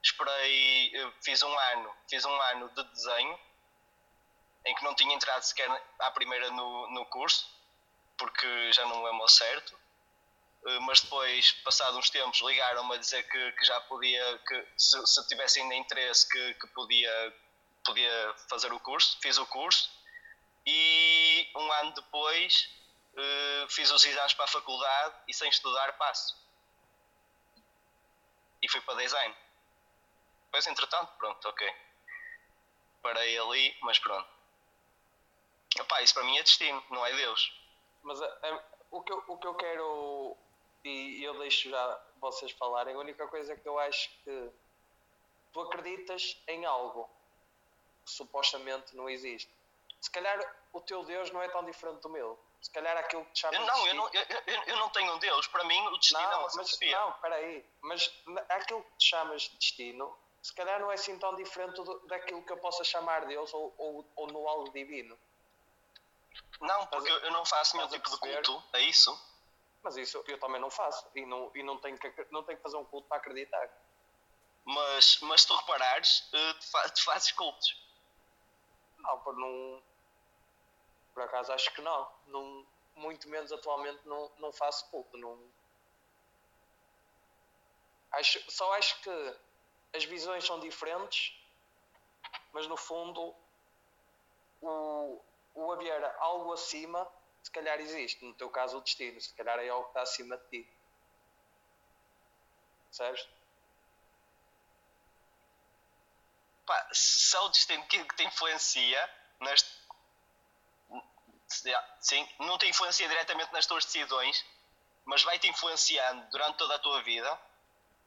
Esperei, 0.01 0.91
eh, 0.95 1.11
fiz 1.23 1.41
um 1.43 1.59
ano, 1.59 1.95
fiz 2.09 2.25
um 2.25 2.41
ano 2.41 2.69
de 2.69 2.83
desenho 2.91 3.39
em 4.65 4.75
que 4.75 4.83
não 4.83 4.95
tinha 4.95 5.13
entrado 5.13 5.41
sequer 5.41 5.69
à 5.99 6.11
primeira 6.11 6.49
no, 6.51 6.89
no 6.91 7.05
curso, 7.07 7.49
porque 8.17 8.71
já 8.71 8.85
não 8.85 8.97
me 8.97 9.11
lembro 9.11 9.27
certo. 9.27 9.75
Uh, 10.63 10.81
mas 10.81 11.01
depois, 11.01 11.51
passados 11.63 11.97
uns 11.97 12.09
tempos, 12.09 12.39
ligaram-me 12.39 12.95
a 12.95 12.97
dizer 12.97 13.23
que, 13.23 13.51
que 13.51 13.65
já 13.65 13.81
podia, 13.81 14.39
que 14.47 14.65
se, 14.77 15.05
se 15.05 15.59
ainda 15.59 15.75
interesse, 15.75 16.27
que, 16.29 16.53
que 16.53 16.67
podia, 16.67 17.35
podia 17.83 18.35
fazer 18.49 18.71
o 18.73 18.79
curso. 18.79 19.17
Fiz 19.21 19.37
o 19.37 19.45
curso 19.47 19.89
e 20.65 21.49
um 21.55 21.71
ano 21.73 21.91
depois 21.93 22.69
uh, 23.13 23.69
fiz 23.69 23.91
os 23.91 24.03
exames 24.03 24.33
para 24.33 24.45
a 24.45 24.47
faculdade 24.47 25.15
e 25.27 25.33
sem 25.33 25.49
estudar 25.49 25.93
passo. 25.97 26.35
E 28.61 28.69
fui 28.69 28.79
para 28.81 28.95
design. 28.95 29.35
Depois, 30.45 30.67
entretanto, 30.67 31.11
pronto, 31.17 31.47
ok. 31.49 31.75
Parei 33.01 33.37
ali, 33.37 33.75
mas 33.81 33.99
pronto. 33.99 34.29
Epá, 35.77 36.01
isso 36.01 36.13
para 36.13 36.23
mim 36.23 36.37
é 36.37 36.43
destino, 36.43 36.81
não 36.89 37.05
é 37.05 37.11
Deus. 37.13 37.51
Mas 38.03 38.21
a- 38.21 38.25
a- 38.25 38.63
o, 38.91 39.01
que 39.01 39.11
eu, 39.11 39.23
o 39.27 39.37
que 39.37 39.47
eu 39.47 39.55
quero, 39.55 40.37
e 40.85 41.23
eu 41.23 41.37
deixo 41.39 41.69
já 41.69 42.01
vocês 42.21 42.51
falarem, 42.53 42.95
a 42.95 42.99
única 42.99 43.27
coisa 43.27 43.55
que 43.57 43.67
eu 43.67 43.77
acho 43.79 44.09
que 44.23 44.51
tu 45.51 45.61
acreditas 45.61 46.37
em 46.47 46.63
algo 46.65 47.09
supostamente 48.05 48.95
não 48.95 49.09
existe. 49.09 49.49
Se 50.01 50.11
calhar 50.11 50.37
o 50.73 50.81
teu 50.81 51.03
Deus 51.03 51.31
não 51.31 51.41
é 51.41 51.47
tão 51.49 51.63
diferente 51.63 52.01
do 52.01 52.09
meu. 52.09 52.37
Se 52.61 52.69
calhar 52.71 52.95
aquilo 52.97 53.25
que 53.25 53.31
te 53.33 53.39
chama 53.41 53.59
não, 53.59 53.87
eu 53.87 53.93
não, 53.95 54.09
eu, 54.13 54.21
eu, 54.47 54.63
eu 54.67 54.77
não 54.77 54.89
tenho 54.89 55.13
um 55.13 55.19
Deus. 55.19 55.47
Para 55.47 55.63
mim, 55.65 55.87
o 55.87 55.97
destino 55.97 56.19
é 56.19 56.23
não, 56.23 56.31
uma 56.31 56.41
mas, 56.43 56.53
filosofia. 56.53 56.99
não, 56.99 57.11
peraí. 57.13 57.65
Mas 57.81 58.11
na- 58.25 58.41
aquilo 58.49 58.83
que 58.83 58.97
te 58.97 59.09
chamas 59.09 59.43
de 59.43 59.57
destino, 59.57 60.17
se 60.41 60.53
calhar 60.53 60.79
não 60.79 60.91
é 60.91 60.95
assim 60.95 61.17
tão 61.19 61.35
diferente 61.35 61.75
do- 61.81 61.99
daquilo 62.07 62.43
que 62.45 62.51
eu 62.51 62.57
possa 62.57 62.83
chamar 62.83 63.25
Deus 63.25 63.53
ou, 63.53 63.73
ou, 63.77 64.05
ou 64.15 64.27
no 64.27 64.47
algo 64.47 64.71
divino. 64.71 65.17
Não, 66.61 66.87
porque 66.87 67.09
eu 67.09 67.31
não 67.31 67.45
faço 67.45 67.75
nenhum 67.77 67.89
tipo 67.89 68.09
de 68.09 68.17
culto 68.17 68.63
a 68.73 68.79
isso. 68.79 69.17
Mas 69.81 69.97
isso 69.97 70.23
eu 70.27 70.39
também 70.39 70.59
não 70.61 70.71
faço. 70.71 71.05
E 71.15 71.25
não, 71.25 71.51
e 71.53 71.63
não, 71.63 71.77
tenho, 71.77 71.97
que, 71.97 72.27
não 72.31 72.43
tenho 72.43 72.57
que 72.57 72.63
fazer 72.63 72.77
um 72.77 72.85
culto 72.85 73.07
para 73.07 73.17
acreditar. 73.17 73.69
Mas, 74.65 75.19
mas 75.21 75.41
se 75.41 75.47
tu 75.47 75.55
reparares, 75.55 76.23
eh, 76.31 76.53
tu 76.93 77.03
fazes 77.03 77.31
cultos. 77.33 77.77
Por 79.23 79.35
não. 79.35 79.83
Por 81.13 81.23
acaso 81.23 81.51
acho 81.51 81.73
que 81.73 81.81
não. 81.81 82.11
Não, 82.27 82.67
muito 82.95 83.29
menos 83.29 83.51
atualmente 83.51 83.99
não, 84.05 84.31
não 84.39 84.51
faço 84.51 84.89
culto. 84.89 85.17
Não... 85.17 85.39
Acho, 88.11 88.39
só 88.51 88.73
acho 88.73 89.01
que 89.01 89.35
as 89.93 90.05
visões 90.05 90.45
são 90.45 90.59
diferentes, 90.59 91.35
mas 92.51 92.67
no 92.67 92.77
fundo 92.77 93.35
o, 94.61 95.21
o 95.53 95.71
haver 95.71 96.03
algo 96.19 96.53
acima, 96.53 97.07
se 97.41 97.51
calhar 97.51 97.79
existe. 97.79 98.23
No 98.23 98.33
teu 98.33 98.49
caso, 98.49 98.77
o 98.77 98.81
destino, 98.81 99.19
se 99.19 99.33
calhar 99.33 99.59
é 99.59 99.69
algo 99.69 99.85
que 99.85 99.89
está 99.91 100.01
acima 100.01 100.37
de 100.37 100.49
ti. 100.49 100.69
Percebes? 102.85 103.27
Pá, 106.65 106.89
se 106.91 107.35
é 107.35 107.39
o 107.41 107.49
destino 107.49 107.85
que, 107.87 108.03
te 108.15 108.23
influencia 108.23 109.09
nas. 109.39 109.83
Sim, 111.99 112.27
não 112.39 112.57
te 112.57 112.67
influencia 112.67 113.07
diretamente 113.07 113.51
nas 113.53 113.65
tuas 113.65 113.85
decisões, 113.85 114.43
mas 115.05 115.23
vai-te 115.23 115.47
influenciando 115.47 116.25
durante 116.31 116.57
toda 116.57 116.75
a 116.75 116.79
tua 116.79 117.01
vida, 117.03 117.39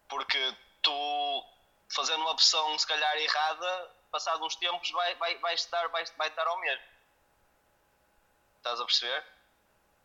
porque 0.09 0.57
tu, 0.83 1.45
fazendo 1.89 2.23
uma 2.23 2.33
opção 2.33 2.77
se 2.79 2.87
calhar 2.87 3.17
errada, 3.19 3.95
passado 4.11 4.45
uns 4.45 4.57
tempos 4.57 4.91
vai, 4.91 5.15
vai, 5.17 5.39
vai, 5.39 5.55
estar, 5.55 5.87
vai, 5.89 6.05
vai 6.17 6.31
dar 6.31 6.47
ao 6.47 6.59
mesmo. 6.61 6.85
Estás 8.57 8.81
a 8.81 8.85
perceber? 8.85 9.25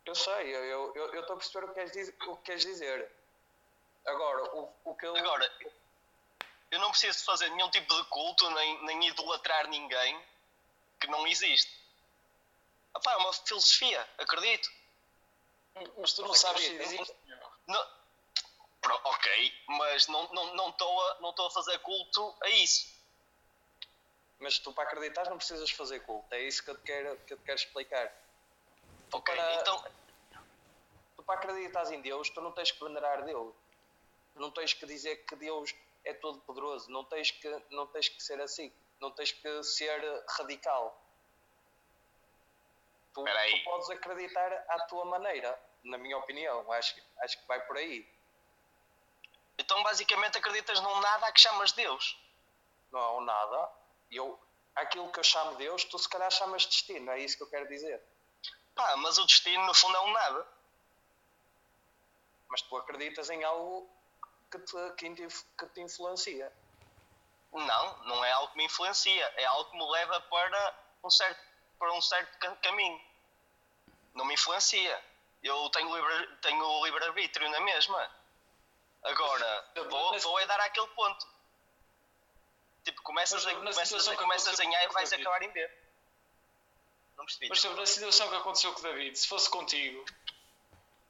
Eu 0.04 0.14
sei, 0.14 0.54
eu 0.54 0.88
estou 0.88 0.96
eu, 0.96 1.14
eu 1.14 1.22
a 1.22 1.36
perceber 1.36 1.64
o 1.64 1.68
que, 1.68 1.74
queres 1.74 1.92
dizer, 1.92 2.16
o 2.26 2.36
que 2.36 2.42
queres 2.42 2.62
dizer. 2.62 3.12
Agora, 4.06 4.44
o, 4.56 4.72
o 4.84 4.94
que 4.94 5.06
eu. 5.06 5.16
Agora, 5.16 5.50
eu 6.72 6.78
não 6.78 6.90
preciso 6.90 7.22
fazer 7.24 7.50
nenhum 7.50 7.70
tipo 7.70 7.94
de 7.94 8.04
culto, 8.08 8.48
nem, 8.50 8.84
nem 8.84 9.08
idolatrar 9.08 9.68
ninguém 9.68 10.18
que 10.98 11.06
não 11.06 11.26
existe. 11.26 11.70
Epá, 12.96 13.12
é 13.12 13.16
uma 13.18 13.32
filosofia, 13.34 14.08
acredito. 14.18 14.70
Mas 15.98 16.14
tu 16.14 16.22
não 16.22 16.34
sabes 16.34 16.64
se 16.64 16.74
existe. 16.74 17.14
Não, 17.66 17.86
ok, 19.04 19.54
mas 19.68 20.08
não 20.08 20.24
estou 20.24 20.46
não, 20.46 20.56
não 20.56 21.00
a, 21.00 21.20
não 21.20 21.46
a 21.46 21.50
fazer 21.50 21.78
culto 21.80 22.34
a 22.42 22.48
isso. 22.48 22.90
Mas 24.38 24.58
tu 24.58 24.72
para 24.72 24.84
acreditar 24.84 25.28
não 25.28 25.36
precisas 25.36 25.70
fazer 25.70 26.00
culto, 26.00 26.34
é 26.34 26.40
isso 26.40 26.64
que 26.64 26.70
eu 26.70 26.76
te 26.76 26.82
quero, 26.84 27.16
que 27.26 27.34
eu 27.34 27.38
te 27.38 27.44
quero 27.44 27.58
explicar. 27.58 28.08
Tu 29.10 29.16
ok, 29.18 29.36
para, 29.36 29.54
então. 29.56 29.84
Tu 31.16 31.22
para 31.22 31.34
acreditar 31.34 31.92
em 31.92 32.00
Deus, 32.00 32.30
tu 32.30 32.40
não 32.40 32.50
tens 32.50 32.72
que 32.72 32.82
venerar 32.82 33.24
Deus. 33.24 33.54
Não 34.34 34.50
tens 34.50 34.72
que 34.72 34.86
dizer 34.86 35.16
que 35.26 35.36
Deus 35.36 35.74
é 36.04 36.14
todo 36.14 36.40
poderoso, 36.40 36.90
não 36.90 37.04
tens 37.04 37.30
que, 37.30 37.48
não 37.70 37.86
tens 37.86 38.08
que 38.08 38.22
ser 38.22 38.40
assim, 38.40 38.72
não 39.00 39.10
tens 39.10 39.32
que 39.32 39.62
ser 39.62 40.24
radical. 40.28 40.98
Tu, 43.14 43.24
tu 43.24 43.64
podes 43.64 43.90
acreditar 43.90 44.52
à 44.68 44.80
tua 44.86 45.04
maneira, 45.04 45.60
na 45.84 45.98
minha 45.98 46.16
opinião, 46.16 46.70
acho, 46.72 46.94
acho 47.18 47.38
que 47.38 47.46
vai 47.46 47.60
por 47.66 47.76
aí. 47.76 48.08
Então 49.58 49.82
basicamente 49.82 50.38
acreditas 50.38 50.80
num 50.80 51.00
nada 51.00 51.26
a 51.26 51.32
que 51.32 51.40
chamas 51.40 51.72
Deus? 51.72 52.18
Não 52.90 53.00
há 53.00 53.16
um 53.18 53.20
nada. 53.20 53.70
Eu, 54.10 54.38
aquilo 54.74 55.10
que 55.12 55.18
eu 55.18 55.24
chamo 55.24 55.56
Deus, 55.56 55.84
tu 55.84 55.98
se 55.98 56.08
calhar 56.08 56.30
chamas 56.30 56.66
destino, 56.66 57.10
é 57.10 57.18
isso 57.20 57.36
que 57.36 57.42
eu 57.42 57.50
quero 57.50 57.68
dizer. 57.68 58.02
Pá, 58.74 58.96
mas 58.96 59.18
o 59.18 59.26
destino 59.26 59.64
no 59.66 59.74
fundo 59.74 59.96
é 59.96 60.00
um 60.00 60.12
nada. 60.12 60.48
Mas 62.48 62.62
tu 62.62 62.76
acreditas 62.76 63.28
em 63.30 63.44
algo 63.44 63.90
que 64.52 64.58
te, 64.58 65.44
que 65.58 65.66
te 65.66 65.80
influencia. 65.80 66.52
Não, 67.52 67.98
não 68.04 68.24
é 68.24 68.30
algo 68.32 68.52
que 68.52 68.58
me 68.58 68.64
influencia, 68.64 69.32
é 69.36 69.44
algo 69.46 69.70
que 69.70 69.76
me 69.76 69.90
leva 69.90 70.20
para 70.20 70.74
um 71.04 71.10
certo, 71.10 71.40
para 71.78 71.92
um 71.92 72.00
certo 72.00 72.38
caminho. 72.60 73.00
Não 74.14 74.24
me 74.24 74.34
influencia. 74.34 75.04
Eu 75.42 75.68
tenho 75.70 75.94
livre, 75.94 76.36
tenho 76.36 76.84
livre-arbítrio 76.84 77.50
na 77.50 77.60
mesma. 77.60 78.10
Agora, 79.02 79.70
vou, 79.90 80.18
vou 80.20 80.38
é 80.38 80.46
dar 80.46 80.60
àquele 80.60 80.86
ponto. 80.88 81.26
Tipo, 82.84 83.02
começas, 83.02 83.46
a, 83.46 83.54
começas, 83.54 84.08
a, 84.08 84.16
começas 84.16 84.60
em 84.60 84.76
A 84.76 84.84
e 84.84 84.88
vais 84.88 85.12
acabar 85.12 85.42
em 85.42 85.50
B. 85.50 85.70
Não 87.16 87.24
percebi. 87.24 87.48
Mas 87.48 87.60
sobre 87.60 87.82
a 87.82 87.86
situação 87.86 88.28
que 88.28 88.36
aconteceu 88.36 88.72
com 88.72 88.80
o 88.80 88.82
David, 88.82 89.18
se 89.18 89.26
fosse 89.28 89.50
contigo, 89.50 90.04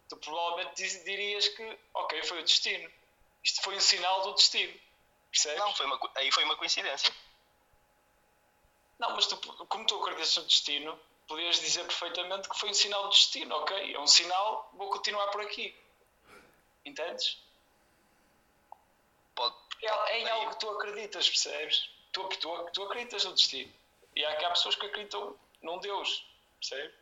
tu 0.09 0.17
provavelmente 0.17 1.05
dirias 1.05 1.49
que, 1.49 1.79
ok, 1.95 2.23
foi 2.25 2.41
o 2.41 2.43
destino. 2.43 2.91
Isto 3.43 3.63
foi 3.63 3.77
um 3.77 3.81
sinal 3.81 4.23
do 4.23 4.35
destino. 4.35 4.79
Percebes? 5.31 5.59
Não, 5.59 5.75
foi 5.75 5.87
uma, 5.87 5.99
aí 6.17 6.31
foi 6.31 6.45
uma 6.45 6.57
coincidência. 6.57 7.13
Não, 8.99 9.17
mas 9.17 9.27
tu, 9.27 9.37
como 9.67 9.87
tu 9.87 10.01
acreditas 10.01 10.37
no 10.37 10.45
destino, 10.45 11.01
podias 11.27 11.59
dizer 11.59 11.85
perfeitamente 11.85 12.49
que 12.49 12.59
foi 12.59 12.71
um 12.71 12.75
sinal 12.75 13.05
do 13.05 13.09
destino, 13.09 13.55
ok? 13.57 13.95
É 13.95 13.99
um 13.99 14.07
sinal, 14.07 14.71
vou 14.75 14.91
continuar 14.91 15.29
por 15.29 15.41
aqui. 15.41 15.75
Entendes? 16.85 17.39
Pode. 19.35 19.57
É, 19.83 20.13
é 20.13 20.21
em 20.21 20.29
algo 20.29 20.51
que 20.51 20.61
tu 20.61 20.71
acreditas, 20.71 21.29
percebes? 21.29 21.91
Tu, 22.13 22.29
tu, 22.29 22.71
tu 22.73 22.83
acreditas 22.85 23.25
no 23.25 23.33
destino. 23.33 23.73
E 24.15 24.25
há, 24.25 24.33
há 24.47 24.51
pessoas 24.51 24.77
que 24.77 24.87
acreditam 24.87 25.37
num 25.63 25.79
Deus, 25.79 26.25
percebes? 26.61 26.95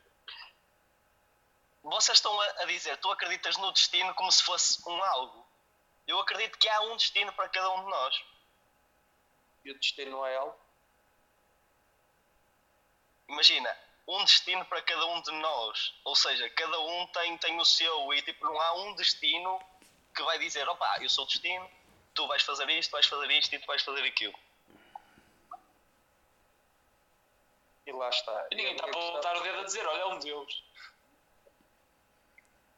Vocês 1.82 2.18
estão 2.18 2.38
a, 2.40 2.44
a 2.44 2.64
dizer, 2.66 2.96
tu 2.98 3.10
acreditas 3.10 3.56
no 3.56 3.72
destino 3.72 4.14
como 4.14 4.30
se 4.30 4.42
fosse 4.42 4.80
um 4.88 5.02
algo. 5.04 5.49
Eu 6.10 6.18
acredito 6.18 6.58
que 6.58 6.68
há 6.68 6.80
um 6.80 6.96
destino 6.96 7.32
para 7.34 7.48
cada 7.48 7.70
um 7.70 7.84
de 7.84 7.88
nós. 7.88 8.24
E 9.64 9.70
o 9.70 9.78
destino 9.78 10.26
é 10.26 10.36
algo? 10.36 10.58
Imagina, 13.28 13.78
um 14.08 14.24
destino 14.24 14.64
para 14.64 14.82
cada 14.82 15.06
um 15.06 15.22
de 15.22 15.30
nós. 15.30 15.94
Ou 16.02 16.16
seja, 16.16 16.50
cada 16.50 16.80
um 16.80 17.06
tem, 17.06 17.38
tem 17.38 17.60
o 17.60 17.64
seu 17.64 18.12
e 18.12 18.22
tipo, 18.22 18.44
não 18.44 18.60
há 18.60 18.72
um 18.72 18.94
destino 18.96 19.62
que 20.12 20.20
vai 20.24 20.36
dizer, 20.40 20.68
opa, 20.68 20.98
eu 21.00 21.08
sou 21.08 21.22
o 21.22 21.28
destino, 21.28 21.70
tu 22.12 22.26
vais 22.26 22.42
fazer 22.42 22.68
isto, 22.70 22.90
vais 22.90 23.06
fazer 23.06 23.30
isto 23.30 23.54
e 23.54 23.60
tu 23.60 23.66
vais 23.68 23.82
fazer 23.82 24.02
aquilo. 24.02 24.34
E 27.86 27.92
lá 27.92 28.08
está. 28.08 28.48
E 28.50 28.56
ninguém 28.56 28.72
está 28.74 28.88
para 28.88 29.00
botar 29.00 29.36
o 29.36 29.42
dedo 29.44 29.60
a 29.60 29.62
dizer, 29.62 29.86
olha, 29.86 30.00
é 30.00 30.06
um 30.06 30.18
Deus. 30.18 30.64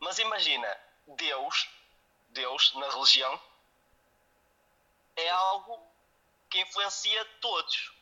Mas 0.01 0.19
imagina, 0.19 0.79
Deus 1.07 1.82
Deus 2.33 2.75
na 2.75 2.89
religião 2.91 3.41
é 5.17 5.29
algo 5.29 5.87
que 6.51 6.61
influencia 6.61 7.25
todos. 7.41 7.93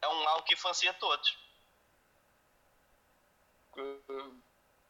É 0.00 0.08
um 0.08 0.28
algo 0.28 0.44
que 0.44 0.54
influencia 0.54 0.92
todos. 0.94 1.38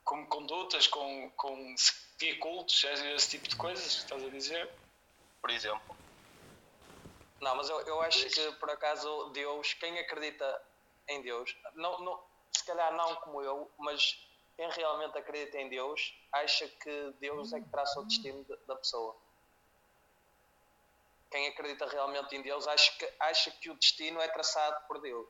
Como 0.05 0.27
condutas, 0.29 0.87
com, 0.87 1.31
com 1.33 1.77
seguir 1.77 2.39
cultos, 2.39 2.83
esse 2.85 3.31
tipo 3.31 3.49
de 3.49 3.57
coisas, 3.57 3.87
estás 3.87 4.25
a 4.25 4.29
dizer? 4.29 4.71
Por 5.41 5.51
exemplo. 5.51 5.97
Não, 7.41 7.57
mas 7.57 7.69
eu, 7.69 7.81
eu 7.83 8.01
acho 8.03 8.29
que 8.29 8.53
por 8.53 8.71
acaso 8.71 9.31
Deus, 9.31 9.75
quem 9.75 9.99
acredita 9.99 10.63
em 11.09 11.21
Deus, 11.23 11.57
não, 11.75 11.99
não, 12.01 12.25
se 12.53 12.65
calhar 12.65 12.93
não 12.95 13.17
como 13.17 13.43
eu, 13.43 13.71
mas 13.79 14.19
quem 14.63 14.71
realmente 14.71 15.19
acredita 15.19 15.59
em 15.59 15.69
Deus 15.69 16.15
acha 16.33 16.69
que 16.69 17.11
Deus 17.19 17.53
é 17.53 17.61
que 17.61 17.69
traça 17.69 17.99
o 17.99 18.05
destino 18.05 18.45
da 18.69 18.77
pessoa. 18.77 19.21
Quem 21.33 21.49
acredita 21.49 21.87
realmente 21.87 22.37
em 22.37 22.43
Deus 22.43 22.69
acha 22.69 22.93
que, 22.97 23.13
acha 23.19 23.51
que 23.51 23.71
o 23.71 23.75
destino 23.75 24.21
é 24.21 24.29
traçado 24.29 24.87
por 24.87 25.01
Deus. 25.01 25.27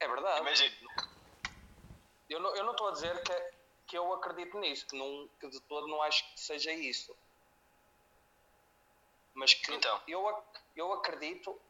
É 0.00 0.08
verdade. 0.08 0.40
Imagina. 0.40 0.76
Eu 2.30 2.40
não, 2.40 2.56
eu 2.56 2.64
não 2.64 2.72
estou 2.72 2.88
a 2.88 2.92
dizer 2.92 3.22
que, 3.22 3.52
que 3.88 3.98
eu 3.98 4.10
acredito 4.14 4.56
nisso, 4.58 4.86
que, 4.86 4.96
não, 4.96 5.28
que 5.40 5.48
de 5.50 5.60
todo 5.62 5.88
não 5.88 6.00
acho 6.02 6.24
que 6.32 6.40
seja 6.40 6.72
isso. 6.72 7.14
Mas 9.34 9.52
que 9.52 9.74
então. 9.74 10.00
eu, 10.08 10.44
eu 10.74 10.92
acredito 10.94 11.60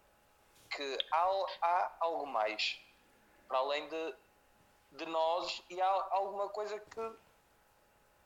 que 0.71 0.99
há, 1.11 1.47
há 1.63 1.97
algo 2.01 2.27
mais 2.27 2.79
para 3.49 3.59
além 3.59 3.89
de, 3.89 4.15
de 4.93 5.07
nós 5.07 5.63
e 5.71 5.81
há 5.81 6.09
alguma 6.11 6.49
coisa 6.51 6.79
que, 6.79 7.13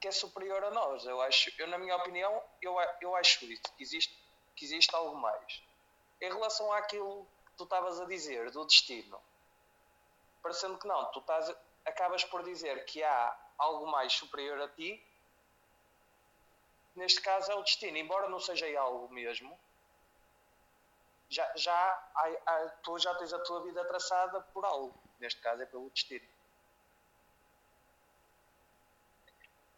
que 0.01 0.09
é 0.09 0.11
superior 0.11 0.63
a 0.65 0.71
nós. 0.71 1.07
Eu 1.07 1.21
acho, 1.23 1.51
eu 1.59 1.69
na 1.69 1.79
minha 1.79 1.97
opinião, 1.97 2.43
eu, 2.61 2.77
eu 3.01 3.15
acho 3.17 3.45
isso, 3.45 3.63
que 3.77 3.83
existe, 3.83 4.19
que 4.57 4.65
existe 4.65 4.95
algo 4.95 5.17
mais. 5.17 5.63
Em 6.21 6.29
relação 6.29 6.73
àquilo 6.73 7.27
que 7.47 7.57
tu 7.57 7.65
estavas 7.65 8.01
a 8.01 8.05
dizer, 8.05 8.51
do 8.51 8.65
destino, 8.67 9.21
parecendo 10.43 10.77
que 10.79 10.87
não, 10.87 11.05
tu 11.13 11.21
estás, 11.21 11.55
acabas 11.85 12.25
por 12.25 12.43
dizer 12.43 12.85
que 12.85 13.03
há 13.03 13.39
algo 13.57 13.87
mais 13.87 14.13
superior 14.13 14.61
a 14.61 14.69
ti, 14.69 15.03
neste 16.97 17.21
caso 17.21 17.51
é 17.53 17.55
o 17.55 17.63
destino, 17.63 17.97
embora 17.97 18.29
não 18.29 18.41
seja 18.41 18.67
algo 18.79 19.13
mesmo, 19.13 19.59
já, 21.33 21.53
já 21.57 22.73
tu 22.83 22.99
já 22.99 23.15
tens 23.15 23.33
a 23.33 23.39
tua 23.41 23.63
vida 23.63 23.85
traçada 23.87 24.41
por 24.53 24.65
algo 24.65 25.03
neste 25.19 25.41
caso 25.41 25.63
é 25.63 25.67
pelo 25.67 25.89
destino. 25.91 26.27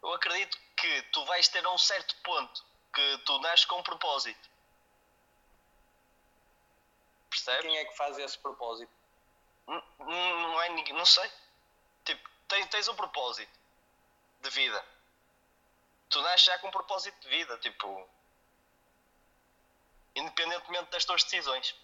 Eu 0.01 0.13
acredito 0.13 0.57
que 0.75 1.01
tu 1.13 1.23
vais 1.25 1.47
ter 1.47 1.65
a 1.65 1.71
um 1.71 1.77
certo 1.77 2.15
ponto 2.23 2.63
que 2.93 3.17
tu 3.19 3.39
nasces 3.39 3.65
com 3.65 3.77
um 3.79 3.83
propósito. 3.83 4.49
Percebes? 7.29 7.61
Quem 7.61 7.77
é 7.77 7.85
que 7.85 7.95
faz 7.97 8.17
esse 8.17 8.37
propósito? 8.39 8.91
N- 9.67 9.83
n- 9.99 10.41
Não 10.41 10.61
é 10.61 10.69
ninguém. 10.69 10.93
Não 10.93 11.05
sei. 11.05 11.29
Tipo, 12.03 12.29
tens, 12.47 12.67
tens 12.69 12.87
um 12.87 12.95
propósito 12.95 13.51
de 14.41 14.49
vida. 14.51 14.83
Tu 16.09 16.21
nasces 16.21 16.45
já 16.45 16.57
com 16.59 16.67
um 16.67 16.71
propósito 16.71 17.19
de 17.21 17.29
vida, 17.29 17.57
tipo. 17.59 18.09
Independentemente 20.15 20.91
das 20.91 21.05
tuas 21.05 21.23
decisões. 21.23 21.75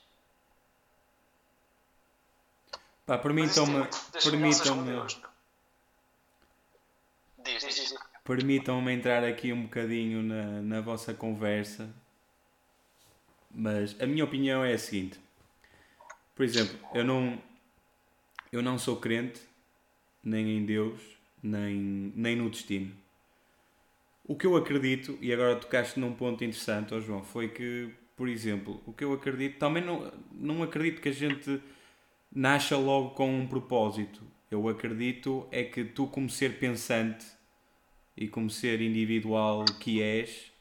Pá, 3.05 3.17
permitam-me. 3.17 3.87
Permitam-me. 4.23 4.91
Diz, 7.43 7.63
Diz, 7.63 7.75
diz. 7.75 7.95
Permitam-me 8.23 8.93
entrar 8.93 9.23
aqui 9.23 9.51
um 9.51 9.63
bocadinho 9.63 10.21
na, 10.21 10.61
na 10.61 10.81
vossa 10.81 11.13
conversa, 11.13 11.93
mas 13.49 13.99
a 13.99 14.05
minha 14.05 14.23
opinião 14.23 14.63
é 14.63 14.73
a 14.73 14.77
seguinte. 14.77 15.19
Por 16.35 16.45
exemplo, 16.45 16.79
eu 16.93 17.03
não, 17.03 17.41
eu 18.51 18.61
não 18.61 18.77
sou 18.77 18.95
crente 18.97 19.41
nem 20.23 20.57
em 20.57 20.65
Deus, 20.65 21.01
nem, 21.41 22.13
nem 22.15 22.35
no 22.35 22.49
destino. 22.49 22.95
O 24.23 24.35
que 24.35 24.45
eu 24.45 24.55
acredito, 24.55 25.17
e 25.19 25.33
agora 25.33 25.55
tocaste 25.55 25.99
num 25.99 26.13
ponto 26.13 26.43
interessante, 26.43 26.93
ó 26.93 26.99
João, 26.99 27.23
foi 27.23 27.49
que, 27.49 27.93
por 28.21 28.29
exemplo, 28.29 28.79
o 28.85 28.93
que 28.93 29.03
eu 29.03 29.13
acredito, 29.13 29.57
também 29.57 29.83
não, 29.83 30.13
não 30.31 30.61
acredito 30.61 31.01
que 31.01 31.09
a 31.09 31.11
gente 31.11 31.59
nasça 32.31 32.77
logo 32.77 33.15
com 33.15 33.35
um 33.35 33.47
propósito. 33.47 34.21
Eu 34.51 34.69
acredito 34.69 35.47
é 35.49 35.63
que 35.63 35.83
tu, 35.83 36.05
como 36.05 36.29
ser 36.29 36.59
pensante, 36.59 37.25
e 38.15 38.27
como 38.27 38.47
ser 38.47 38.79
individual 38.79 39.65
que 39.79 40.03
és, 40.03 40.51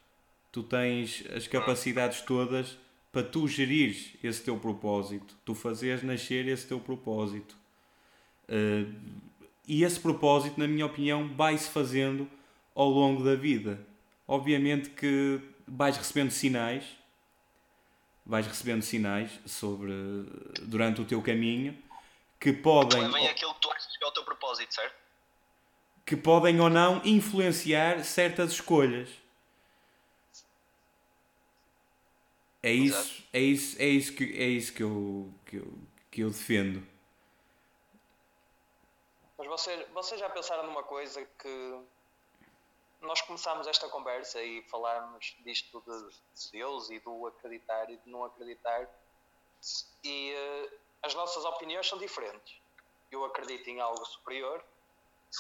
tu 0.51 0.63
tens 0.63 1.23
as 1.37 1.47
capacidades 1.47 2.23
todas 2.23 2.79
para 3.13 3.25
tu 3.25 3.47
gerires 3.47 4.15
esse 4.25 4.43
teu 4.43 4.57
propósito, 4.57 5.37
tu 5.45 5.55
fazeres 5.55 6.03
nascer 6.03 6.49
esse 6.49 6.67
teu 6.67 6.81
propósito. 6.81 7.55
Eh, 8.49 8.87
e 9.69 9.85
esse 9.85 10.01
propósito, 10.01 10.59
na 10.59 10.67
minha 10.67 10.87
opinião, 10.87 11.29
vai-se 11.29 11.69
fazendo 11.69 12.27
ao 12.75 12.89
longo 12.89 13.23
da 13.23 13.35
vida. 13.35 13.87
Obviamente 14.27 14.89
que 14.89 15.39
vais 15.69 15.99
recebendo 15.99 16.31
sinais, 16.31 16.99
vais 18.25 18.47
recebendo 18.47 18.83
sinais 18.83 19.31
sobre 19.47 19.93
durante 20.63 21.01
o 21.01 21.05
teu 21.05 21.23
caminho 21.23 21.77
que 22.39 22.53
podem 22.53 23.03
Levem 23.03 23.29
aquilo 23.29 23.55
que 23.55 23.61
tu 23.61 23.71
achas 23.71 23.97
que 23.97 24.05
é 24.05 24.07
o 24.07 24.13
teu 24.13 24.25
propósito, 24.25 24.75
certo? 24.75 25.01
que 26.11 26.17
podem 26.17 26.61
ou 26.61 26.69
não 26.69 27.01
influenciar 27.05 28.05
certas 28.05 28.51
escolhas. 28.51 29.09
É 32.61 32.73
isso, 32.73 33.25
é 33.33 33.39
isso, 33.39 33.81
é 33.81 33.87
isso 33.87 34.13
que 34.15 34.25
é 34.25 34.47
isso 34.49 34.73
que 34.73 34.83
eu, 34.83 35.33
que 35.47 35.57
eu, 35.57 35.73
que 36.11 36.21
eu 36.23 36.31
defendo. 36.31 36.85
Mas 39.39 39.47
vocês, 39.47 39.89
vocês 39.95 40.21
já 40.21 40.29
pensaram 40.29 40.67
numa 40.67 40.83
coisa 40.83 41.25
que 41.39 41.81
nós 43.01 43.21
começámos 43.23 43.67
esta 43.67 43.89
conversa 43.89 44.43
e 44.43 44.63
falámos 44.69 45.35
disto 45.41 45.81
de, 45.81 46.43
de 46.45 46.51
Deus 46.53 46.91
e 46.91 46.99
do 47.01 47.27
acreditar 47.27 47.89
e 47.91 47.97
de 47.97 48.11
não 48.11 48.25
acreditar 48.25 48.89
e 50.05 50.33
eh, 50.33 50.79
as 51.03 51.15
nossas 51.15 51.45
opiniões 51.45 51.87
são 51.89 51.99
diferentes. 51.99 52.61
Eu 53.11 53.25
acredito 53.25 53.69
em 53.69 53.81
algo 53.81 54.05
superior, 54.07 54.65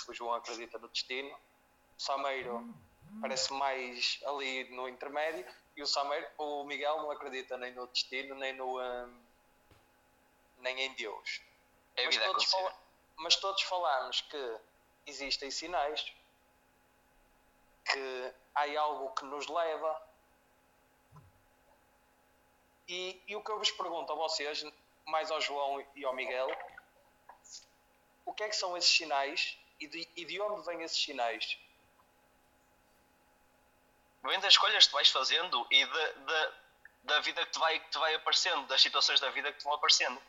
o 0.08 0.12
João 0.14 0.34
acredita 0.34 0.78
no 0.78 0.88
destino, 0.88 1.30
o 1.98 2.02
Sameiro 2.02 2.74
parece 3.20 3.52
mais 3.52 4.20
ali 4.26 4.64
no 4.74 4.88
intermédio 4.88 5.44
e 5.76 5.82
o 5.82 5.86
Sameiro, 5.86 6.26
o 6.38 6.64
Miguel 6.64 6.96
não 6.98 7.10
acredita 7.10 7.56
nem 7.56 7.72
no 7.74 7.86
destino 7.88 8.34
nem 8.36 8.52
no 8.54 8.78
hum, 8.80 9.22
nem 10.58 10.80
em 10.82 10.94
Deus 10.94 11.42
É 11.96 12.04
mas 12.06 12.16
todos, 12.16 12.44
fala- 12.50 12.78
mas 13.16 13.36
todos 13.36 13.62
falamos 13.62 14.20
que 14.22 14.60
existem 15.06 15.50
sinais, 15.50 16.04
que 17.92 18.34
há 18.54 18.80
algo 18.80 19.14
que 19.14 19.24
nos 19.24 19.46
leva. 19.48 20.02
E, 22.88 23.22
e 23.26 23.36
o 23.36 23.42
que 23.42 23.50
eu 23.50 23.58
vos 23.58 23.70
pergunto 23.70 24.12
a 24.12 24.16
vocês, 24.16 24.64
mais 25.06 25.30
ao 25.30 25.40
João 25.40 25.84
e 25.94 26.04
ao 26.04 26.14
Miguel, 26.14 26.48
o 28.24 28.32
que 28.32 28.42
é 28.42 28.48
que 28.48 28.56
são 28.56 28.76
esses 28.76 28.90
sinais 28.90 29.58
e 29.78 29.86
de, 29.86 30.08
e 30.16 30.24
de 30.24 30.40
onde 30.40 30.64
vêm 30.66 30.82
esses 30.82 31.02
sinais? 31.02 31.58
Vem 34.22 34.38
das 34.40 34.52
escolhas 34.52 34.84
que 34.84 34.90
tu 34.90 34.94
vais 34.94 35.08
fazendo 35.08 35.66
e 35.70 35.86
da, 35.86 36.12
da, 36.12 36.52
da 37.04 37.20
vida 37.20 37.44
que 37.46 37.52
te, 37.52 37.58
vai, 37.58 37.80
que 37.80 37.90
te 37.90 37.98
vai 37.98 38.14
aparecendo, 38.14 38.66
das 38.66 38.80
situações 38.80 39.18
da 39.20 39.30
vida 39.30 39.52
que 39.52 39.58
te 39.58 39.64
vão 39.64 39.74
aparecendo. 39.74 40.20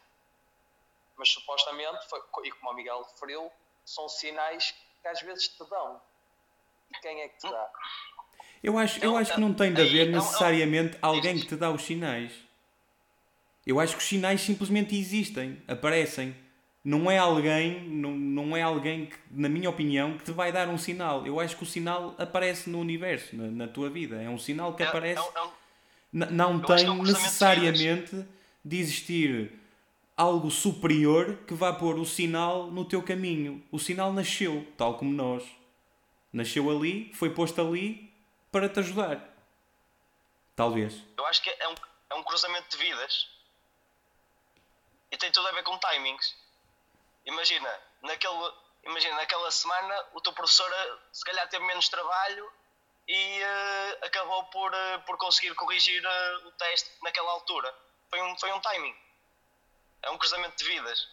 Mas 1.17 1.30
supostamente, 1.30 2.00
e 2.43 2.52
como 2.52 2.71
o 2.71 2.74
Miguel 2.74 3.04
referiu, 3.04 3.52
são 3.86 4.08
sinais 4.08 4.74
que 5.02 5.08
às 5.08 5.21
vezes 5.21 5.50
te 5.50 5.63
dão. 5.65 6.02
E 6.91 7.01
quem 7.01 7.21
é 7.21 7.27
que 7.27 7.38
te 7.39 7.49
dá? 7.49 7.67
Eu 8.63 8.77
acho, 8.77 9.04
eu 9.04 9.12
Não, 9.12 9.17
acho 9.17 9.34
que 9.34 9.41
não 9.41 9.54
tem 9.54 9.73
de 9.73 9.82
haver 9.82 10.06
não, 10.08 10.19
não. 10.19 10.25
necessariamente 10.25 10.97
alguém 11.01 11.39
que 11.39 11.47
te 11.47 11.56
dá 11.56 11.71
os 11.71 11.84
sinais. 11.84 12.32
Eu 13.65 13.80
acho 13.80 13.95
que 13.95 14.01
os 14.01 14.08
sinais 14.08 14.41
simplesmente 14.41 14.95
existem, 14.95 15.62
aparecem. 15.67 16.36
Não 16.84 17.10
é 17.12 17.17
alguém, 17.17 17.88
não, 17.89 18.12
não 18.12 18.58
é 18.58 18.62
alguém 18.63 19.06
que, 19.06 19.15
na 19.30 19.47
minha 19.47 19.69
opinião, 19.69 20.17
que 20.17 20.23
te 20.23 20.32
vai 20.32 20.51
dar 20.51 20.67
um 20.67 20.77
sinal. 20.80 21.25
Eu 21.27 21.39
acho 21.39 21.56
que 21.56 21.63
o 21.63 21.65
sinal 21.65 22.15
aparece 22.17 22.69
no 22.71 22.80
universo, 22.80 23.36
na, 23.36 23.51
na 23.51 23.67
tua 23.67 23.89
vida. 23.89 24.19
É 24.21 24.27
um 24.27 24.38
sinal 24.39 24.73
que 24.73 24.82
É- 24.82 24.88
aparece. 24.88 25.21
é 25.21 25.39
é 26.23 26.25
não 26.32 26.56
acho 26.56 26.62
que 26.62 26.67
tem 26.75 26.88
é 26.89 27.04
necessariamente 27.04 28.25
de 28.65 28.77
existir 28.80 29.54
algo 30.17 30.51
superior 30.51 31.38
que 31.47 31.54
vá 31.54 31.71
pôr 31.71 31.97
o 31.99 32.06
sinal 32.06 32.67
no 32.71 32.84
teu 32.84 33.01
caminho. 33.01 33.63
O 33.71 33.80
sinal 33.80 34.12
nasceu, 34.12 34.65
tal 34.75 34.97
como 34.97 35.12
nós. 35.13 35.43
Nasceu 36.34 36.70
ali, 36.70 37.13
foi 37.13 37.34
posto 37.34 37.60
ali 37.62 38.13
para 38.52 38.70
te 38.70 38.80
ajudar. 38.80 39.20
Talvez. 40.56 40.94
Eu 41.17 41.26
acho 41.26 41.41
que 41.41 41.50
é 41.50 41.67
um, 41.67 41.76
é 42.10 42.15
um 42.15 42.24
cruzamento 42.24 42.70
de 42.70 42.78
vidas. 42.78 43.30
E 45.12 45.17
tem 45.17 45.32
tudo 45.32 45.48
a 45.48 45.52
ver 45.52 45.63
com 45.63 45.78
timings. 45.78 46.36
Imagina, 47.26 47.80
naquele, 48.02 48.52
imagina, 48.84 49.15
naquela 49.15 49.52
semana 49.52 50.06
o 50.13 50.22
teu 50.22 50.34
professor 50.34 50.72
eh, 50.72 50.98
se 51.12 51.24
calhar 51.24 51.48
teve 51.50 51.65
menos 51.65 51.89
trabalho 51.89 52.52
e 53.08 53.41
eh, 53.41 54.00
acabou 54.04 54.44
por, 54.46 54.74
eh, 54.74 54.98
por 55.00 55.17
conseguir 55.17 55.54
corrigir 55.56 56.04
eh, 56.04 56.36
o 56.46 56.52
teste 56.52 56.89
naquela 57.04 57.32
altura. 57.32 57.74
Foi 58.10 58.22
um, 58.22 58.38
foi 58.38 58.52
um 58.54 58.60
timing. 58.62 58.96
É 60.02 60.10
um 60.10 60.17
cruzamento 60.17 60.56
de 60.58 60.63
vidas. 60.63 61.08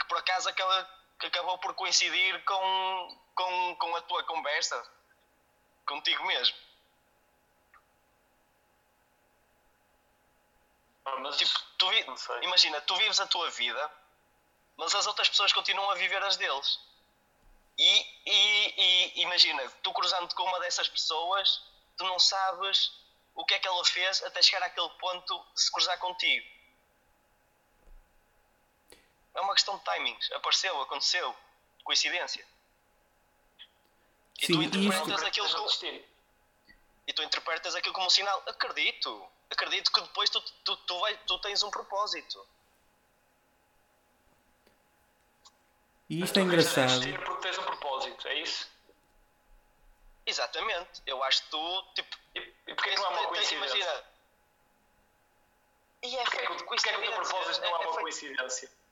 Que 0.00 0.06
por 0.06 0.18
acaso 0.18 0.48
acaba, 0.48 0.90
que 1.20 1.26
acabou 1.26 1.58
por 1.58 1.74
coincidir 1.74 2.44
com, 2.44 3.18
com, 3.36 3.76
com 3.76 3.94
a 3.96 4.02
tua 4.02 4.24
conversa. 4.24 4.76
Contigo 5.86 6.24
mesmo. 6.26 6.56
Ah, 11.04 11.16
Mas, 11.20 11.36
Tipo, 11.36 11.52
tu 11.78 11.88
vi- 11.90 12.04
imagina, 12.42 12.80
tu 12.80 12.96
vives 12.96 13.20
a 13.20 13.26
tua 13.26 13.48
vida, 13.50 13.90
mas 14.76 14.94
as 14.94 15.06
outras 15.06 15.28
pessoas 15.28 15.52
continuam 15.52 15.88
a 15.90 15.94
viver 15.94 16.22
as 16.24 16.36
deles. 16.36 16.80
E, 17.78 18.00
e- 18.26 19.12
e 19.16 19.22
imagina, 19.22 19.70
tu 19.82 19.92
cruzando 19.92 20.34
com 20.34 20.42
uma 20.42 20.58
dessas 20.60 20.88
pessoas, 20.88 21.62
tu 21.96 22.04
não 22.04 22.18
sabes 22.18 22.90
o 23.34 23.44
que 23.44 23.54
é 23.54 23.58
que 23.58 23.68
ela 23.68 23.84
fez 23.84 24.22
até 24.24 24.42
chegar 24.42 24.64
àquele 24.66 24.88
ponto 24.98 25.46
de 25.54 25.62
se 25.62 25.70
cruzar 25.70 25.98
contigo. 25.98 26.46
É 29.34 29.40
uma 29.42 29.52
questão 29.54 29.76
de 29.76 29.84
timings. 29.84 30.32
Apareceu, 30.32 30.80
aconteceu, 30.80 31.36
coincidência. 31.84 32.44
E 34.38 34.46
Sim, 34.46 34.52
tu 34.54 34.62
interpretas 34.62 35.08
isto- 35.08 35.26
aquilo 35.26 35.48
como, 35.48 36.04
e 37.06 37.12
tu 37.12 37.22
interpretas 37.22 37.74
aquilo 37.74 37.94
como 37.94 38.06
um 38.06 38.10
sinal. 38.10 38.42
Acredito. 38.46 39.26
Acredito 39.50 39.92
que 39.92 40.00
depois 40.00 40.28
tu, 40.28 40.40
tu, 40.64 40.76
tu, 40.78 40.98
vai, 41.00 41.16
tu 41.26 41.38
tens 41.38 41.62
um 41.62 41.70
propósito. 41.70 42.46
E 46.08 46.22
isto 46.22 46.38
é 46.38 46.42
Tu 46.42 46.46
engraçado. 46.46 46.88
destino 47.00 47.22
porque 47.24 47.42
tens 47.42 47.58
um 47.58 47.62
propósito, 47.62 48.28
é 48.28 48.34
isso? 48.40 48.68
Exatamente. 50.24 51.02
Eu 51.06 51.22
acho 51.24 51.42
que 51.42 51.48
tu, 51.50 51.82
tipo. 51.94 52.16
E, 52.34 52.38
e 52.68 52.74
porquê 52.74 52.90
que 52.90 52.96
não 53.00 53.06
é 53.06 53.08
uma 53.20 53.28
coincidência? 53.28 53.56
Imagina. 53.76 54.04
E 56.02 56.16
é 56.16 56.22
Porquê 56.24 56.38
que, 56.38 56.46
feito 56.46 56.56
de 56.58 56.64
porquê 56.64 56.82
que 56.82 56.88
o 56.88 57.00
teu 57.00 57.12
coincidência. 57.12 57.22
propósito 57.34 57.62
não 57.62 57.66
é 57.66 57.70
É- 57.70 57.72
é 57.72 57.74
uma 57.74 57.80
feito- 57.82 58.00
coincidência? 58.00 58.68
Porque, 58.68 58.85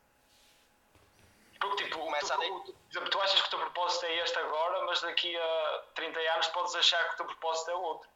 tipo, 1.76 1.96
o 1.98 2.04
Começa 2.04 2.36
teu- 2.38 2.42
a- 2.42 2.70
exemplo, 2.90 3.10
tu 3.10 3.20
achas 3.20 3.40
que 3.40 3.46
o 3.46 3.50
teu 3.50 3.58
propósito 3.58 4.06
é 4.06 4.14
este 4.18 4.38
agora, 4.38 4.84
mas 4.86 5.00
daqui 5.00 5.36
a 5.36 5.82
30 5.94 6.18
anos 6.20 6.46
podes 6.48 6.74
achar 6.74 7.06
que 7.08 7.14
o 7.14 7.16
teu 7.18 7.26
propósito 7.26 7.70
é 7.70 7.74
outro. 7.74 8.08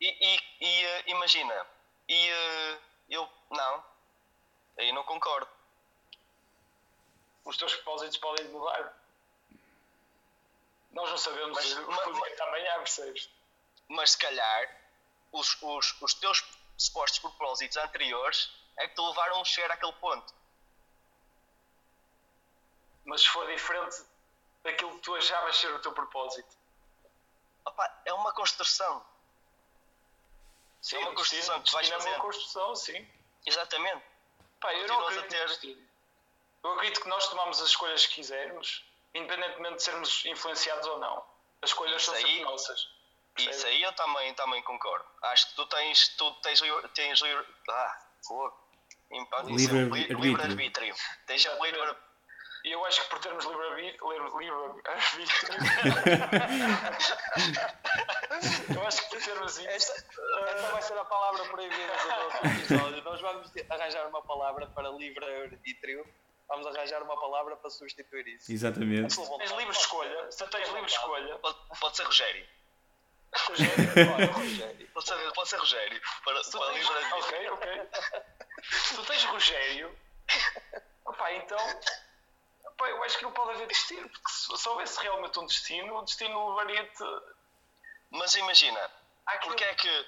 E, 0.00 0.06
e, 0.08 0.40
e, 0.60 0.84
eh, 0.86 1.04
imagina. 1.08 1.66
E 2.08 2.28
eh, 2.30 2.78
eu. 3.10 3.28
Não. 3.50 3.84
Aí 4.78 4.92
não 4.92 5.04
concordo. 5.04 5.48
Os 7.44 7.56
teus 7.56 7.74
propósitos 7.74 8.16
podem 8.18 8.46
mudar. 8.48 8.96
Nós 10.92 11.08
não 11.10 11.18
sabemos 11.18 11.56
Mas- 11.56 11.72
o 11.72 12.22
que 12.22 12.42
amanhã, 12.42 12.74
percebes? 12.78 13.28
Mas 13.88 14.12
se 14.12 14.18
calhar 14.18 14.76
os, 15.32 15.56
os, 15.62 16.00
os 16.02 16.14
teus 16.14 16.44
supostos 16.76 17.18
propósitos 17.20 17.76
anteriores 17.76 18.50
é 18.76 18.88
que 18.88 18.94
te 18.94 19.00
levaram 19.00 19.40
a 19.40 19.44
chegar 19.44 19.70
àquele 19.72 19.92
ponto. 19.94 20.32
Mas 23.04 23.22
se 23.22 23.28
for 23.28 23.46
diferente 23.46 24.04
daquilo 24.62 24.92
que 24.96 25.00
tu 25.00 25.14
achavas 25.16 25.56
ser 25.56 25.72
o 25.74 25.78
teu 25.80 25.92
propósito. 25.92 26.56
Opa, 27.64 28.02
é 28.04 28.12
uma 28.12 28.32
construção. 28.32 29.04
Sim, 30.82 30.96
é 30.96 30.98
uma 31.00 31.14
construção 31.14 31.60
destino- 31.60 31.62
que 31.64 31.72
vais 31.72 31.86
destino 31.88 31.96
É 31.96 31.98
fazer. 32.02 32.16
uma 32.16 32.24
construção, 32.24 32.76
sim. 32.76 33.08
Exatamente. 33.46 34.02
Pá, 34.60 34.74
eu 34.74 34.86
não 34.88 35.06
acredito 35.06 35.28
ter-. 35.28 35.78
Eu 36.62 36.72
acredito 36.74 37.00
que 37.02 37.08
nós 37.08 37.26
tomamos 37.28 37.60
as 37.60 37.68
escolhas 37.68 38.06
que 38.06 38.14
quisermos, 38.16 38.84
independentemente 39.14 39.76
de 39.76 39.82
sermos 39.82 40.24
influenciados 40.26 40.86
ou 40.86 40.98
não. 40.98 41.24
As 41.62 41.70
escolhas 41.70 41.96
Isso 42.02 42.06
são 42.10 42.14
aí- 42.14 42.22
sempre 42.22 42.40
nossas. 42.42 42.88
Isso 43.38 43.66
aí 43.66 43.82
eu 43.82 43.92
também, 43.94 44.34
também 44.34 44.62
concordo. 44.62 45.06
Acho 45.22 45.48
que 45.48 45.54
tu 45.56 45.66
tens, 45.66 46.08
tu 46.16 46.30
tens, 46.42 46.60
livre- 46.60 46.88
tens 46.88 47.20
livre, 47.20 47.46
ah, 47.70 47.98
fogo. 48.26 48.58
Impa- 49.10 49.42
Livre 49.42 49.62
isso 49.62 49.70
é, 49.70 49.74
li- 49.74 49.82
arbítrio. 49.84 50.18
livre 50.20 50.42
arbítrio. 50.42 50.94
Tens 51.26 51.44
livre 51.44 51.96
E 52.64 52.72
eu 52.72 52.84
acho 52.84 53.02
que 53.02 53.08
por 53.10 53.18
termos 53.20 53.44
livre-arbítrio. 53.44 54.10
Livre 54.10 54.30
eu 58.74 58.86
acho 58.86 59.02
que 59.02 59.08
por 59.16 59.24
termos 59.24 59.58
isso. 59.58 59.68
Esta, 59.68 59.92
esta 59.92 60.70
vai 60.70 60.82
ser 60.82 60.98
a 60.98 61.04
palavra 61.04 61.44
proibida 61.46 61.92
do 61.96 62.08
nosso 62.08 62.46
episódio. 62.46 63.02
Nós 63.02 63.20
vamos 63.20 63.50
arranjar 63.70 64.06
uma 64.08 64.22
palavra 64.22 64.66
para 64.66 64.88
livre-arbítrio. 64.90 66.06
Vamos 66.48 66.66
arranjar 66.66 67.02
uma 67.02 67.18
palavra 67.18 67.56
para 67.56 67.70
substituir 67.70 68.26
isso. 68.28 68.52
Exatamente. 68.52 69.14
Vontade. 69.14 69.38
Tens 69.38 69.50
livre 69.52 69.74
escolha. 69.76 70.30
Se 70.30 70.46
tens 70.48 70.68
livre 70.68 70.90
escolha. 70.90 71.38
pode, 71.38 71.56
pode 71.80 71.96
ser 71.96 72.02
Rogério. 72.02 72.46
Rogério, 73.48 73.72
Rogério. 74.34 74.88
Pode 74.92 75.06
ser, 75.06 75.32
pode 75.32 75.48
ser 75.48 75.56
Rogério. 75.56 76.00
Para, 76.24 76.40
para 76.42 76.72
tens, 76.72 76.74
livre 76.74 77.04
arbítrio. 77.04 77.54
ok, 77.54 77.60
ok. 77.72 77.88
Se 78.64 78.94
tu 78.96 79.02
tens 79.04 79.24
Rogério, 79.24 79.96
opá, 81.06 81.32
então 81.32 81.58
eu 82.86 83.02
acho 83.04 83.18
que 83.18 83.24
não 83.24 83.32
pode 83.32 83.50
haver 83.52 83.66
destino, 83.66 84.08
porque 84.08 84.30
se, 84.32 84.56
se 84.56 84.68
houvesse 84.68 85.00
realmente 85.00 85.38
um 85.38 85.46
destino, 85.46 85.96
o 85.98 86.02
destino 86.02 86.48
levaria-te. 86.50 87.04
Mas 88.10 88.34
imagina, 88.34 88.90
àquilo- 89.26 89.50
porque 89.52 89.64
é 89.64 89.74
que. 89.74 90.06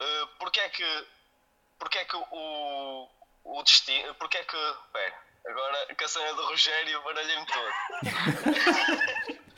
eh, 0.00 0.26
porque 0.38 0.60
é 0.60 0.68
que. 0.70 1.06
Porque 1.78 1.98
é 1.98 2.04
que 2.04 2.16
o. 2.16 3.08
O 3.44 3.62
destino. 3.62 4.14
Porque 4.16 4.38
é 4.38 4.44
que. 4.44 4.76
Pera, 4.92 5.14
agora 5.46 5.96
a 6.04 6.08
cena 6.08 6.34
do 6.34 6.44
Rogério 6.46 7.02
baralhei-me 7.02 7.46
todo. 7.46 7.72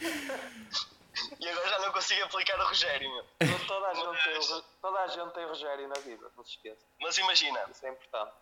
e 1.41 1.49
agora 1.49 1.69
já 1.69 1.79
não 1.81 1.93
consigo 1.93 2.25
aplicar 2.25 2.59
o 2.61 2.67
Rogério, 2.67 3.11
meu. 3.11 3.59
Toda 3.67 3.89
a, 3.89 3.95
gente 3.95 4.25
tem, 4.25 4.65
toda 4.81 5.01
a 5.01 5.07
gente 5.09 5.33
tem 5.33 5.47
Rogério 5.47 5.89
na 5.89 6.01
vida, 6.01 6.31
não 6.37 6.45
se 6.45 6.51
esqueça. 6.53 6.85
Mas 7.01 7.17
imagina, 7.19 7.65
Isso 7.71 7.87
é 7.87 7.91
importante. 7.91 8.33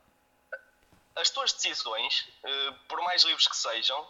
As 1.16 1.30
tuas 1.30 1.52
decisões, 1.52 2.28
eh, 2.44 2.70
por 2.88 3.00
mais 3.02 3.22
livres 3.24 3.48
que 3.48 3.56
sejam, 3.56 4.06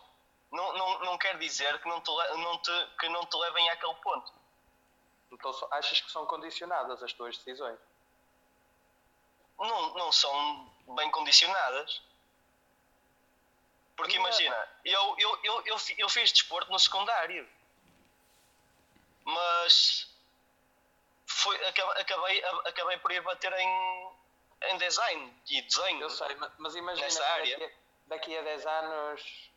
não, 0.51 0.73
não, 0.75 0.99
não 1.01 1.19
quer 1.19 1.39
dizer 1.39 1.81
que 1.81 1.89
não, 1.89 2.01
te, 2.01 2.11
não 2.11 2.59
te, 2.59 2.87
que 2.99 3.09
não 3.09 3.25
te 3.27 3.37
levem 3.37 3.69
àquele 3.71 3.95
ponto. 3.97 4.33
Então 5.31 5.53
achas 5.73 6.01
que 6.01 6.11
são 6.11 6.27
condicionadas 6.27 7.03
as 7.03 7.13
tuas 7.13 7.37
decisões? 7.37 7.79
não, 9.59 9.95
não 9.95 10.13
são 10.13 10.71
bem 10.95 11.11
condicionadas. 11.11 12.01
Porque 13.97 14.17
imagina, 14.17 14.69
eu, 14.85 15.17
eu, 15.19 15.41
eu, 15.43 15.67
eu, 15.67 15.77
eu 15.99 16.09
fiz 16.09 16.31
desporto 16.31 16.71
no 16.71 16.79
secundário, 16.79 17.49
mas 19.25 20.09
foi, 21.27 21.57
acabei, 21.67 22.45
acabei 22.65 22.99
por 22.99 23.11
ir 23.11 23.21
bater 23.23 23.53
em, 23.53 24.13
em 24.63 24.79
design 24.79 25.43
e 25.49 25.63
desenho. 25.63 26.03
Eu 26.03 26.11
sei, 26.11 26.35
ma- 26.37 26.53
mas 26.59 26.75
imagina 26.75 27.07
Nessa 27.07 27.25
área. 27.25 27.59
daqui, 27.59 27.65
a- 27.65 27.79
daqui 28.09 28.37
a 28.39 28.43
10 28.43 28.67
anos 28.67 29.51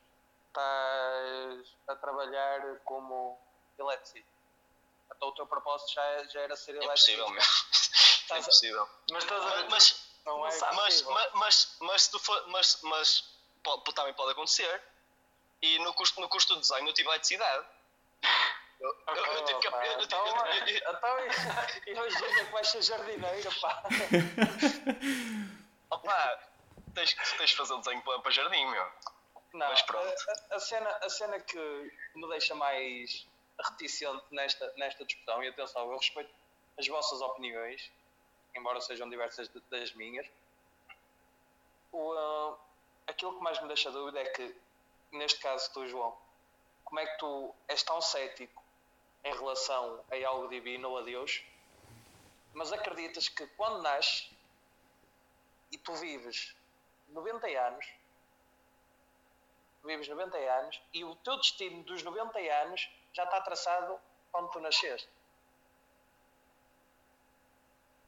estás 0.47 1.67
a 1.87 1.95
trabalhar 1.95 2.77
como 2.85 3.39
eletricista. 3.79 4.29
Então 5.15 5.29
o 5.29 5.31
teu 5.33 5.45
propósito 5.47 5.93
já, 5.93 6.03
é- 6.03 6.27
já 6.29 6.41
era 6.41 6.55
ser 6.55 6.75
É 6.75 6.83
impossível, 6.83 7.25
eletricista. 7.27 7.97
meu. 8.29 8.37
É 8.37 8.39
impossível. 8.41 8.89
Mas 9.11 9.23
estás 9.23 9.45
a 9.45 9.49
ver. 9.55 9.69
mas, 9.69 10.11
Não 10.23 10.45
é 10.47 10.49
Mas- 10.59 10.61
mas, 10.75 11.01
mas, 11.01 11.29
mas, 11.33 11.77
mas, 11.81 12.01
se 12.03 12.11
tu 12.11 12.19
for, 12.19 12.47
mas, 12.49 12.79
mas 12.83 13.23
pode- 13.63 13.91
também 13.95 14.13
pode 14.13 14.31
acontecer. 14.33 14.83
E 15.63 15.79
no 15.79 15.93
curso, 15.95 16.19
no 16.21 16.29
curso 16.29 16.53
de 16.53 16.59
desenho 16.59 16.87
eu 16.87 16.93
tive 16.93 17.09
eletricidade. 17.09 17.65
Eu, 18.81 18.89
eu, 18.89 19.15
eu 19.15 19.59
que. 19.59 19.67
Eu- 19.67 19.73
eu- 19.73 20.01
então, 20.01 20.25
eu- 20.25 20.35
eu- 20.35 20.67
eu- 20.67 20.91
então 20.91 21.19
imagina 21.87 22.45
que 22.45 22.51
vais 22.51 22.67
ser 22.67 22.81
jardineiro, 22.81 23.49
pá. 23.61 23.83
Opa, 25.91 26.39
tens, 26.95 27.13
que- 27.13 27.37
tens 27.37 27.49
de 27.51 27.55
fazer 27.57 27.73
um 27.73 27.79
desenho 27.79 28.01
para, 28.01 28.19
para 28.19 28.31
jardim, 28.31 28.65
meu. 28.65 28.85
Não, 29.53 29.67
Mas 29.67 29.81
pronto. 29.83 30.13
A, 30.51 30.55
a- 30.55 30.59
cena, 30.59 30.89
a 30.89 31.09
cena 31.09 31.39
que 31.41 31.59
me 32.15 32.27
deixa 32.29 32.55
mais 32.55 33.27
reticente 33.69 34.23
nesta, 34.31 34.73
nesta 34.77 35.05
discussão, 35.05 35.43
e 35.43 35.49
atenção, 35.49 35.91
eu 35.91 35.97
respeito 35.97 36.33
as 36.79 36.87
vossas 36.87 37.21
opiniões, 37.21 37.91
embora 38.55 38.81
sejam 38.81 39.07
diversas 39.09 39.47
das 39.69 39.91
minhas, 39.93 40.25
o, 41.91 42.13
ah, 42.13 42.57
aquilo 43.07 43.35
que 43.37 43.43
mais 43.43 43.61
me 43.61 43.67
deixa 43.67 43.91
dúvida 43.91 44.19
é 44.21 44.25
que, 44.25 44.55
neste 45.11 45.39
caso 45.39 45.71
tu, 45.73 45.85
João, 45.87 46.17
como 46.85 46.99
é 46.99 47.05
que 47.05 47.17
tu 47.19 47.53
és 47.67 47.83
tão 47.83 48.01
cético 48.01 48.63
em 49.23 49.34
relação 49.34 50.03
a 50.12 50.27
algo 50.27 50.47
divino 50.47 50.89
ou 50.89 50.97
a 50.97 51.01
Deus, 51.01 51.43
mas 52.53 52.71
acreditas 52.71 53.29
que 53.29 53.45
quando 53.47 53.81
nasces 53.81 54.29
e 55.71 55.77
tu 55.77 55.93
vives 55.95 56.55
90 57.10 57.47
anos, 57.47 57.86
vives 59.84 60.07
90 60.07 60.38
anos 60.38 60.81
e 60.93 61.03
o 61.03 61.15
teu 61.17 61.38
destino 61.38 61.84
dos 61.84 62.03
90 62.03 62.39
anos 62.39 62.89
já 63.13 63.23
está 63.23 63.41
traçado 63.41 63.99
quando 64.31 64.49
tu 64.49 64.60
nasceste. 64.60 65.10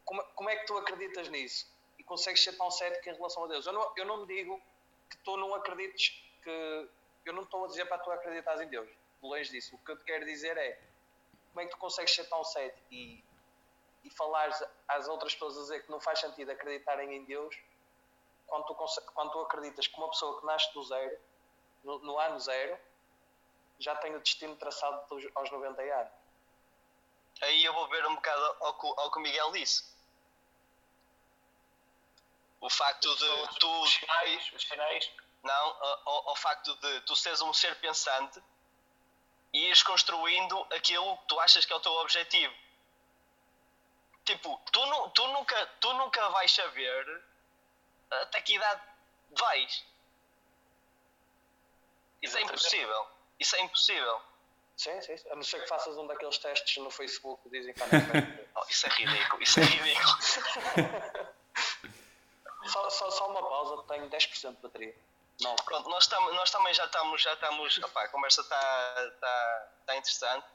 Como, 0.06 0.23
como 0.36 0.49
é 0.49 0.56
que 0.58 0.65
tu 0.65 0.78
acreditas 0.78 1.30
nisso? 1.30 1.71
E 1.97 2.04
consegues 2.04 2.43
ser 2.43 2.54
tão 2.58 2.69
cético 2.69 3.10
em 3.10 3.13
relação 3.13 3.45
a 3.45 3.47
Deus? 3.47 3.65
Eu 3.65 3.73
não, 3.73 3.93
eu 3.95 4.06
não 4.06 4.26
digo 4.26 4.62
que 5.10 5.17
tu 5.17 5.38
não 5.38 5.54
acredites 5.56 6.21
que. 6.43 6.89
Eu 7.26 7.34
não 7.34 7.43
estou 7.43 7.63
a 7.63 7.67
dizer 7.67 7.86
para 7.86 7.99
tu 7.99 8.12
acreditar 8.12 8.62
em 8.62 8.67
Deus. 8.67 8.89
De 8.89 9.28
longe 9.28 9.49
disso. 9.49 9.76
O 9.76 9.80
que 9.80 9.91
eu 9.91 9.97
te 9.97 10.04
quero 10.04 10.26
dizer 10.26 10.58
é 10.58 10.80
como 11.54 11.62
é 11.62 11.66
que 11.66 11.72
tu 11.72 11.78
consegues 11.78 12.13
ser 12.13 12.26
tão 12.26 12.44
cético 12.44 12.82
e, 12.92 13.24
e 14.04 14.10
falares 14.10 14.62
às 14.88 15.08
outras 15.08 15.34
pessoas 15.34 15.56
a 15.58 15.62
dizer 15.62 15.86
que 15.86 15.92
não 15.92 16.02
faz 16.02 16.20
sentido 16.20 16.50
acreditarem 16.52 17.13
em 17.16 17.24
Deus 17.26 17.56
quando 18.48 18.66
tu, 18.66 18.76
quando 19.13 19.32
tu 19.32 19.39
acreditas 19.42 19.86
que 19.88 19.96
uma 19.96 20.10
pessoa 20.10 20.39
que 20.39 20.46
nasce 20.48 20.74
do 20.74 20.84
zero, 20.84 21.18
no, 21.84 22.00
no 22.00 22.20
ano 22.20 22.39
zero, 22.39 22.78
já 23.80 23.96
tem 23.96 24.16
o 24.16 24.20
destino 24.20 24.56
traçado 24.56 25.08
dos- 25.08 25.32
aos 25.36 25.52
90 25.52 25.82
anos. 25.82 26.12
Aí 27.42 27.63
eu 27.63 27.74
vou 27.74 27.88
ver 27.88 28.06
um 28.08 28.16
bocado 28.16 28.56
ao 28.62 28.74
que, 28.80 28.88
ao 28.88 29.12
que 29.12 29.20
o 29.20 29.22
Miguel 29.22 29.52
disse. 29.52 29.94
O 32.62 32.70
facto 32.70 33.13
de 33.16 33.60
tu. 33.60 33.82
Os 33.82 33.94
sinais, 33.94 34.52
os 34.54 34.63
sinais. 34.63 35.12
Não, 35.44 35.84
ao, 36.06 36.30
ao 36.30 36.36
facto 36.38 36.74
de 36.76 37.02
tu 37.02 37.16
seres 37.16 37.42
um 37.42 37.52
ser 37.54 37.78
pensante 37.82 38.42
e 39.54 39.68
ires 39.68 39.84
construindo 39.84 40.60
aquilo 40.74 41.18
que 41.18 41.28
tu 41.28 41.39
achas 41.39 41.66
que 41.66 41.72
é 41.74 41.76
o 41.76 41.80
teu 41.80 41.92
objetivo. 41.94 42.54
Tipo, 44.26 44.60
tu, 44.72 44.86
nu- 44.86 45.10
tu, 45.10 45.28
nunca, 45.28 45.66
tu 45.80 45.94
nunca 45.94 46.30
vais 46.30 46.52
saber 46.52 47.24
até 48.10 48.42
que 48.42 48.56
idade 48.56 48.82
vais. 49.32 49.86
Isso 52.22 52.38
é 52.38 52.42
impossível. 52.42 53.08
Isso 53.39 53.56
é 53.56 53.62
impossível. 53.62 54.22
Sim, 54.78 55.00
sim. 55.02 55.16
A 55.30 55.36
não 55.36 55.44
ser 55.44 55.62
que 55.62 55.68
faças 55.68 55.98
um 55.98 56.08
daqueles 56.08 56.38
testes 56.38 56.78
no 56.78 56.89
Facebook 56.89 57.44
que 57.44 57.50
dizem 57.50 57.74
que. 57.74 57.80
Oh, 58.56 58.66
isso 58.70 58.86
é 58.86 58.89
ridículo. 58.89 59.42
Isso 59.42 59.60
é 59.60 59.63
ridículo. 59.63 60.18
só, 62.68 62.89
só, 62.92 63.10
só 63.12 63.28
uma 63.30 63.42
pausa, 63.42 63.84
tenho 63.88 64.08
10% 64.10 64.56
de 64.56 64.62
bateria. 64.62 64.96
Não, 65.41 65.56
Pronto, 65.56 65.89
nós, 65.89 66.08
tam, 66.08 66.34
nós 66.34 66.52
também 66.52 66.74
já 66.74 66.86
estamos, 66.86 67.22
já 67.22 67.34
estamos, 67.34 67.78
opá, 67.80 68.04
a 68.04 68.08
conversa 68.08 68.41
está 68.41 68.56
tá, 69.19 69.67
tá 69.86 69.98
interessante, 69.98 70.46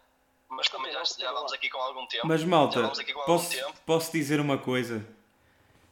mas 0.49 0.69
também 0.69 0.93
já, 0.93 1.03
já 1.05 1.33
vamos 1.33 1.53
aqui 1.53 1.69
com 1.69 1.79
algum 1.79 2.07
tempo. 2.07 2.27
Mas 2.27 2.45
malta, 2.45 2.88
posso, 3.27 3.51
tempo. 3.51 3.75
posso 3.85 4.12
dizer 4.12 4.41
uma 4.41 4.57
coisa? 4.57 5.07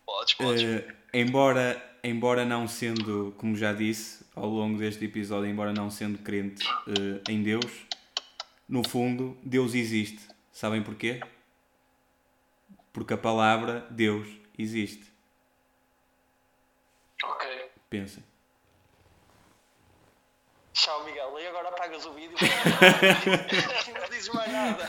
Podes, 0.04 0.34
podes. 0.34 0.62
Eh, 0.62 0.94
embora, 1.12 1.98
embora 2.02 2.44
não 2.44 2.66
sendo, 2.66 3.34
como 3.38 3.56
já 3.56 3.72
disse 3.72 4.24
ao 4.34 4.46
longo 4.46 4.78
deste 4.78 5.04
episódio, 5.04 5.50
embora 5.50 5.72
não 5.72 5.90
sendo 5.90 6.18
crente 6.18 6.66
eh, 6.88 7.30
em 7.30 7.42
Deus, 7.42 7.86
no 8.68 8.88
fundo, 8.88 9.36
Deus 9.42 9.74
existe. 9.74 10.26
Sabem 10.52 10.82
porquê? 10.82 11.20
Porque 12.92 13.12
a 13.12 13.18
palavra 13.18 13.86
Deus 13.90 14.26
existe. 14.56 15.12
Ok. 17.22 17.70
Pensem. 17.90 18.24
Tchau, 20.76 21.04
Miguel. 21.04 21.38
E 21.40 21.46
agora 21.46 21.68
apagas 21.70 22.04
o 22.04 22.12
vídeo 22.12 22.36
e 22.38 23.92
não 23.98 24.08
dizes 24.10 24.28
mais 24.28 24.52
nada. 24.52 24.86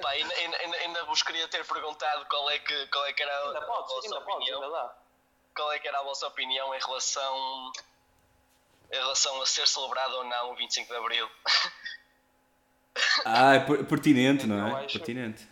Pá, 0.00 0.10
ainda, 0.10 0.34
ainda, 0.34 0.76
ainda- 0.78 1.04
vos 1.04 1.22
queria 1.22 1.46
ter 1.48 1.64
perguntado 1.66 2.24
qual 2.26 2.48
é 2.50 2.58
que, 2.58 2.86
qual 2.88 3.04
é 3.06 3.12
que 3.12 3.22
era 3.22 3.32
a, 3.32 3.46
Ainda 3.48 3.58
a 3.58 3.62
podes, 3.62 3.92
vossa 3.92 4.20
podes, 4.22 4.48
opinião. 4.48 4.90
qual 5.54 5.72
é 5.72 5.78
que 5.78 5.86
era 5.88 5.98
a 6.00 6.02
vossa 6.02 6.26
opinião 6.26 6.74
em 6.74 6.78
relação, 6.80 7.72
em 8.90 8.96
relação 8.96 9.42
a 9.42 9.46
ser 9.46 9.66
celebrado 9.68 10.14
ou 10.14 10.24
não 10.24 10.52
o 10.52 10.56
25 10.56 10.88
de 10.90 10.96
Abril. 10.98 11.30
Ah, 13.24 13.54
é 13.56 13.60
per- 13.60 13.84
pertinente, 13.84 14.46
não 14.46 14.68
Eu 14.70 14.76
é? 14.78 14.84
acho- 14.86 14.98
Pertinente. 14.98 15.46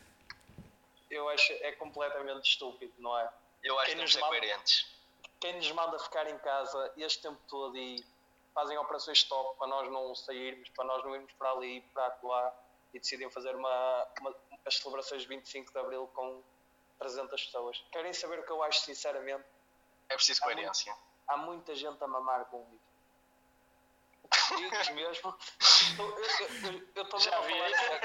Eu 1.10 1.28
acho 1.28 1.52
é 1.52 1.72
completamente 1.72 2.48
estúpido, 2.48 2.92
não 2.98 3.16
é? 3.18 3.28
Eu 3.62 3.78
acho 3.78 3.86
Quem 3.86 3.94
que 3.94 3.98
temos 4.00 4.02
nos 4.02 4.10
de 4.10 4.18
ser 4.18 4.40
coerentes. 4.40 4.86
Quem 5.44 5.57
nos 5.57 5.70
manda 5.72 5.98
ficar 5.98 6.26
em 6.26 6.38
casa 6.38 6.90
este 6.96 7.20
tempo 7.20 7.38
todo 7.46 7.76
e 7.76 8.02
fazem 8.54 8.78
operações 8.78 9.18
stop 9.18 9.59
para 9.59 9.66
nós 9.66 9.92
não 9.92 10.14
sairmos, 10.14 10.70
para 10.70 10.85
nós 10.87 11.04
não 11.04 11.14
irmos 11.14 11.30
para 11.35 11.50
ali, 11.50 11.83
para 11.92 12.16
lá 12.22 12.50
e 12.94 12.98
decidem 12.98 13.28
fazer 13.30 13.54
uma, 13.54 14.07
uma- 14.22 14.35
as 14.64 14.76
celebrações 14.78 15.20
de 15.20 15.28
25 15.28 15.70
de 15.70 15.78
Abril 15.78 16.07
com 16.14 16.42
300 16.98 17.44
pessoas. 17.44 17.85
Querem 17.92 18.14
saber 18.14 18.38
o 18.38 18.42
que 18.46 18.52
eu 18.52 18.62
acho 18.62 18.80
sinceramente? 18.80 19.44
É 20.09 20.14
preciso 20.14 20.40
Há 20.42 20.46
muito- 20.46 20.57
coerência. 20.61 20.96
Há 21.28 21.37
muita 21.37 21.74
gente 21.74 22.02
a 22.02 22.07
mamar 22.07 22.46
com. 22.46 22.66
Digo-vos 24.57 24.88
mesmo. 24.90 25.37
Eu- 25.98 27.02
estou 27.02 27.20
mesmo 27.20 27.35
a 27.35 27.42
falar. 27.42 28.00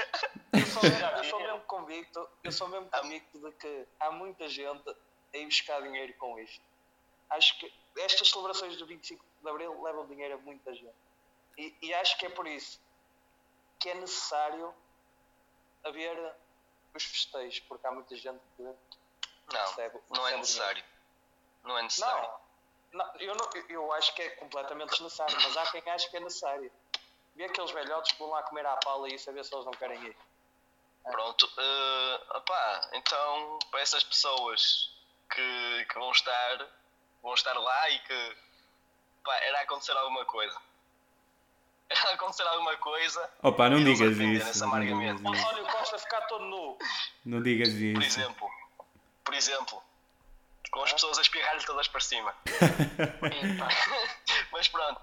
Eu 0.52 0.66
sou 0.66 0.82
mesmo- 0.82 1.16
eu 1.16 1.24
sou 1.24 1.40
mesmo 1.40 1.60
convicto, 1.62 2.28
eu 2.44 2.52
sou 2.52 2.68
mesmo 2.68 2.90
convicto 2.90 3.38
de 3.38 3.52
que 3.56 3.86
há 3.98 4.10
muita 4.10 4.46
gente 4.46 4.90
a 5.32 5.36
ir 5.38 5.46
buscar 5.46 5.80
dinheiro 5.80 6.12
com 6.18 6.38
isto. 6.38 6.68
Acho 7.30 7.58
que 7.58 7.72
estas 7.98 8.28
celebrações 8.30 8.76
do 8.76 8.86
25 8.86 9.24
de 9.42 9.48
Abril 9.48 9.82
levam 9.82 10.06
dinheiro 10.06 10.34
a 10.34 10.38
muita 10.38 10.74
gente. 10.74 10.94
E, 11.56 11.76
e 11.82 11.94
acho 11.94 12.16
que 12.18 12.26
é 12.26 12.30
por 12.30 12.46
isso 12.46 12.80
que 13.78 13.88
é 13.90 13.94
necessário 13.94 14.74
haver 15.84 16.34
os 16.94 17.02
festejos, 17.04 17.60
porque 17.60 17.86
há 17.86 17.90
muita 17.90 18.14
gente 18.16 18.40
que 18.56 18.62
Não, 18.62 18.74
recebe. 19.52 19.98
não 20.10 20.26
é 20.26 20.36
recebe 20.36 20.38
necessário. 20.40 20.84
Não 21.64 21.78
é 21.78 21.82
necessário. 21.82 22.30
não, 22.92 23.04
não, 23.06 23.16
eu, 23.16 23.34
não, 23.34 23.48
eu 23.68 23.92
acho 23.94 24.14
que 24.14 24.22
é 24.22 24.30
completamente 24.30 24.90
desnecessário, 24.90 25.36
mas 25.42 25.56
há 25.56 25.70
quem 25.70 25.82
acha 25.92 26.08
que 26.08 26.16
é 26.16 26.20
necessário. 26.20 26.72
Vê 27.36 27.44
aqueles 27.44 27.70
velhotes 27.70 28.12
que 28.12 28.18
vão 28.18 28.28
lá 28.30 28.42
comer 28.42 28.66
à 28.66 28.76
pala 28.78 29.08
e 29.08 29.18
saber 29.18 29.44
se 29.44 29.54
eles 29.54 29.64
não 29.64 29.72
querem 29.72 30.02
ir. 30.04 30.16
Pronto. 31.04 31.50
eh, 31.56 32.36
opá, 32.36 32.90
então, 32.92 33.58
para 33.70 33.80
essas 33.80 34.04
pessoas 34.04 34.92
que, 35.30 35.86
que 35.88 35.94
vão 35.98 36.10
estar 36.10 36.68
vão 37.22 37.34
estar 37.34 37.54
lá 37.54 37.90
e 37.90 37.98
que 38.00 38.36
pá, 39.24 39.34
era 39.36 39.60
acontecer 39.62 39.92
alguma 39.92 40.24
coisa. 40.24 40.56
Era 41.90 42.12
acontecer 42.12 42.44
alguma 42.46 42.76
coisa. 42.76 43.28
Opa, 43.42 43.68
não 43.68 43.82
digas 43.82 44.12
isso. 44.12 44.22
Não 44.22 44.30
digas 44.32 44.62
amargamente. 44.62 45.22
isso. 45.24 45.28
António 45.48 45.66
Costa 45.66 45.98
ficar 45.98 46.20
todo 46.28 46.44
nu. 46.44 46.78
Não 47.24 47.42
digas 47.42 47.70
Por 47.70 47.78
isso. 47.78 48.20
exemplo, 48.20 48.48
por 49.24 49.34
exemplo, 49.34 49.82
com 50.70 50.82
as 50.84 50.92
pessoas 50.92 51.18
a 51.18 51.22
espirrar-lhe 51.22 51.64
todas 51.64 51.88
para 51.88 52.00
cima. 52.00 52.32
Mas 54.52 54.68
pronto. 54.68 55.00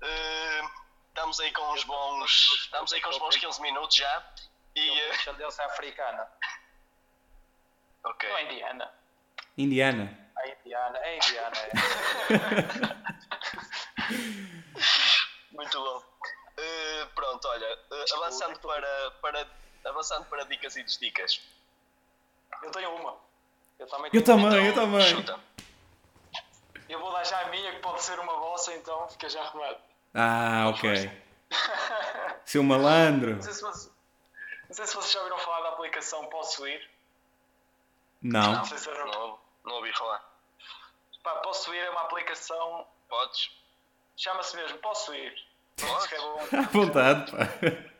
Eh, 0.00 0.62
estamos 1.08 1.40
aí 1.40 1.52
com 1.52 1.72
uns 1.72 1.84
bons. 1.84 2.30
Estamos 2.62 2.90
aí 2.92 3.00
com 3.02 3.10
uns 3.10 3.18
bons 3.18 3.36
15 3.36 3.60
minutos 3.60 3.96
já. 3.96 4.26
E. 4.76 5.00
eh, 5.00 5.10
Descendência 5.10 5.64
africana. 5.66 6.26
ok. 8.04 8.28
Não 8.30 8.36
é 8.38 8.44
indiana. 8.44 8.92
Indiana. 9.58 10.27
É 10.48 11.16
indiana, 11.16 11.58
é. 11.58 11.78
Muito 15.52 15.78
bom. 15.78 16.02
Eh, 16.56 17.06
pronto, 17.14 17.48
olha, 17.48 17.66
eh, 17.66 18.04
avançando 18.14 18.58
para, 18.60 19.10
para, 19.22 19.46
avançando 19.84 20.24
para 20.26 20.44
dicas 20.44 20.76
e 20.76 20.82
desdicas. 20.82 21.40
Eu 22.62 22.70
tenho 22.70 22.94
uma. 22.96 23.16
Eu 23.78 23.86
também 23.86 24.10
Eu 24.12 24.24
também, 24.24 24.66
eu 24.66 24.74
também. 24.74 25.02
Chuta. 25.02 25.38
Eu 26.88 26.98
vou 27.00 27.12
dar 27.12 27.24
já 27.24 27.40
a 27.40 27.48
minha, 27.48 27.72
que 27.72 27.80
pode 27.80 28.02
ser 28.02 28.18
uma 28.18 28.32
vossa, 28.34 28.74
então 28.74 29.08
fica 29.08 29.28
já 29.28 29.42
arrumado. 29.42 29.78
Ah, 30.14 30.68
ok. 30.68 31.10
Seu 32.44 32.62
malandro. 32.62 33.34
Não 33.36 33.42
sei 33.42 33.52
se 33.52 33.60
vocês, 33.60 33.92
não 34.68 34.74
sei 34.74 34.86
se 34.86 34.94
vocês 34.94 35.12
já 35.12 35.20
ouviram 35.20 35.38
falar 35.38 35.60
da 35.62 35.68
aplicação 35.70 36.26
Posso 36.26 36.66
Ir. 36.66 36.90
Não. 38.22 38.52
Não 38.52 38.64
sei 38.64 38.78
se 38.78 38.88
era... 38.88 39.04
Não, 39.04 39.38
não 39.64 39.74
ouvi 39.76 39.92
falar. 39.92 40.27
Pá, 41.22 41.34
Posso 41.36 41.72
Ir 41.74 41.78
é 41.78 41.90
uma 41.90 42.02
aplicação, 42.02 42.86
Podes? 43.08 43.50
chama-se 44.16 44.56
mesmo 44.56 44.78
Posso 44.78 45.14
Ir. 45.14 45.34
Podes? 45.76 46.12
Um- 46.20 46.38
À 46.58 46.62
vontade, 46.72 47.30
pá. 47.32 47.38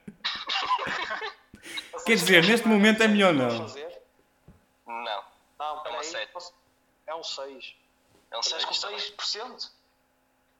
Quer 2.07 2.15
dizer, 2.15 2.45
neste 2.47 2.67
momento 2.67 3.03
é 3.03 3.09
melhor 3.09 3.33
não. 3.35 3.49
Não. 4.87 5.25
Não, 5.59 5.87
É 5.87 5.99
um 5.99 6.03
sete. 6.03 6.33
posso- 6.33 6.55
É 7.07 7.15
um 7.15 7.23
6. 7.23 7.75
É 8.31 8.37
um 8.37 8.41
Estás 8.41 8.65
com 8.65 8.73
6%. 8.75 9.17
6%? 9.17 9.71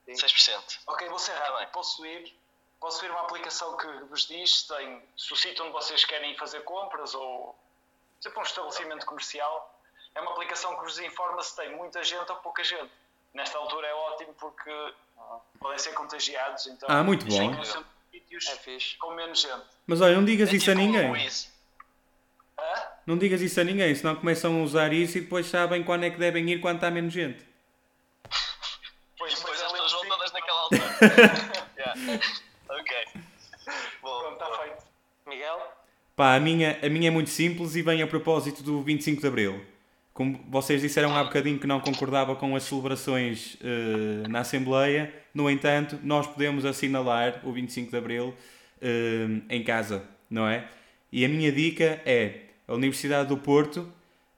6%. 0.09 0.79
Ok, 0.87 1.09
vou 1.09 1.19
ser 1.19 1.33
Tá 1.35 1.45
rápido. 1.51 1.71
Posso 1.71 2.05
ir. 2.07 2.37
Posso 2.81 3.05
ir 3.05 3.11
uma 3.11 3.23
aplicação 3.23 3.77
que 3.77 3.87
vos 4.05 4.27
diz 4.27 4.61
se, 4.61 4.69
tem, 4.69 5.03
se 5.17 5.33
o 5.33 5.37
sítio 5.37 5.65
onde 5.65 5.73
vocês 5.73 6.05
querem 6.05 6.33
ir 6.33 6.39
fazer 6.39 6.61
compras 6.63 7.15
ou 7.15 7.59
tipo 8.21 8.39
um 8.39 8.43
estabelecimento 8.43 9.05
comercial. 9.07 9.75
É 10.19 10.21
uma 10.21 10.33
aplicação 10.33 10.75
que 10.77 10.83
vos 10.83 10.99
informa 10.99 11.41
se 11.45 11.55
tem 11.55 11.77
muita 11.77 12.03
gente 12.03 12.29
ou 12.29 12.37
pouca 12.39 12.65
gente. 12.65 12.91
Nesta 13.33 13.57
altura 13.57 13.87
é 13.87 13.95
ótimo 13.95 14.35
porque 14.35 14.69
ah, 15.17 15.39
podem 15.61 15.79
ser 15.79 15.93
contagiados. 15.95 16.67
Então, 16.67 16.89
Ah, 16.91 17.05
muito 17.05 17.25
bom. 17.25 17.65
sítios 18.11 18.49
É 18.49 18.57
fixe. 18.57 18.97
com 18.99 19.15
menos 19.15 19.41
gente. 19.41 19.63
Mas 19.87 20.01
olha, 20.01 20.17
não 20.17 20.25
digas 20.25 20.53
É 20.53 20.57
isso 20.57 20.69
a 20.73 20.75
tipo 20.75 20.85
um 20.85 20.93
ninguém. 20.93 21.31
Não 23.07 23.17
digas 23.17 23.41
isso 23.41 23.61
a 23.61 23.65
ninguém, 23.65 23.95
senão 23.95 24.17
começam 24.17 24.61
a 24.61 24.65
usar 24.65 24.93
isso 24.93 25.19
e 25.19 25.21
depois 25.21 25.47
sabem 25.47 25.85
quando 25.85 26.03
é 26.05 26.11
que 26.11 26.19
devem 26.19 26.51
ir 26.51 26.61
quando 26.61 26.79
está 26.79 26.91
menos 26.91 27.13
gente. 27.13 27.47
Depois 29.13 29.41
mas 29.41 29.63
as 29.63 29.73
é 29.73 29.73
pessoas 29.73 29.93
vão 29.93 30.09
todas 30.09 30.33
naquela 30.33 30.61
altura. 30.63 30.85
Yeah. 31.77 31.95
Ok. 32.71 33.07
Pronto, 34.01 34.33
está 34.33 34.59
feito. 34.65 34.85
Miguel? 35.27 35.73
Pá, 36.17 36.35
a 36.35 36.41
minha, 36.41 36.77
a 36.85 36.89
minha 36.89 37.07
é 37.07 37.11
muito 37.13 37.31
simples 37.31 37.77
e 37.77 37.83
vem 37.83 38.03
a 38.03 38.07
propósito 38.09 38.65
do 38.65 38.83
25 38.83 39.21
de 39.21 39.27
Abril. 39.29 39.78
Como 40.19 40.37
vocês 40.49 40.83
disseram 40.83 41.17
há 41.17 41.23
bocadinho 41.23 41.61
que 41.61 41.67
não 41.69 41.79
concordava 41.79 42.35
com 42.35 42.57
as 42.57 42.65
celebrações 42.65 43.57
eh, 43.63 44.27
na 44.29 44.41
Assembleia, 44.41 45.15
no 45.33 45.49
entanto, 45.49 45.97
nós 46.03 46.27
podemos 46.27 46.65
assinalar 46.65 47.41
o 47.45 47.53
25 47.53 47.89
de 47.89 47.97
Abril 47.97 48.35
eh, 48.83 49.29
em 49.49 49.63
casa, 49.63 50.03
não 50.29 50.49
é? 50.49 50.67
E 51.13 51.25
a 51.25 51.29
minha 51.29 51.53
dica 51.53 52.03
é: 52.05 52.47
a 52.67 52.75
Universidade 52.75 53.29
do 53.29 53.37
Porto 53.37 53.89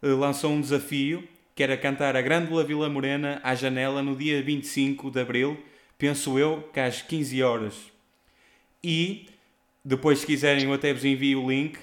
eh, 0.03 0.09
lançou 0.09 0.53
um 0.53 0.61
desafio 0.61 1.27
que 1.55 1.63
era 1.63 1.79
cantar 1.79 2.15
a 2.15 2.21
Grândola 2.21 2.63
Vila 2.63 2.91
Morena 2.91 3.41
à 3.43 3.55
janela 3.55 4.03
no 4.03 4.15
dia 4.15 4.43
25 4.43 5.11
de 5.11 5.19
Abril, 5.19 5.65
penso 5.97 6.39
eu, 6.39 6.69
que 6.75 6.81
às 6.81 7.01
15 7.01 7.43
horas. 7.43 7.75
E 8.85 9.29
depois, 9.83 10.19
se 10.19 10.27
quiserem, 10.27 10.65
eu 10.65 10.75
até 10.75 10.93
vos 10.93 11.07
envio 11.07 11.43
o 11.43 11.51
link. 11.51 11.79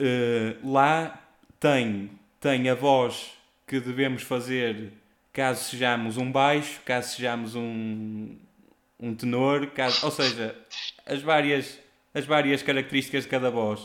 Uh, 0.00 0.70
lá 0.72 1.20
tem, 1.58 2.10
tem 2.44 2.68
a 2.68 2.74
voz 2.74 3.30
que 3.66 3.80
devemos 3.80 4.22
fazer 4.22 4.92
caso 5.32 5.64
sejamos 5.64 6.18
um 6.18 6.30
baixo, 6.30 6.78
caso 6.84 7.16
sejamos 7.16 7.54
um, 7.56 8.36
um 9.00 9.14
tenor, 9.14 9.68
caso, 9.68 10.04
ou 10.04 10.12
seja, 10.12 10.54
as 11.06 11.22
várias, 11.22 11.78
as 12.12 12.26
várias 12.26 12.62
características 12.62 13.24
de 13.24 13.30
cada 13.30 13.50
voz. 13.50 13.80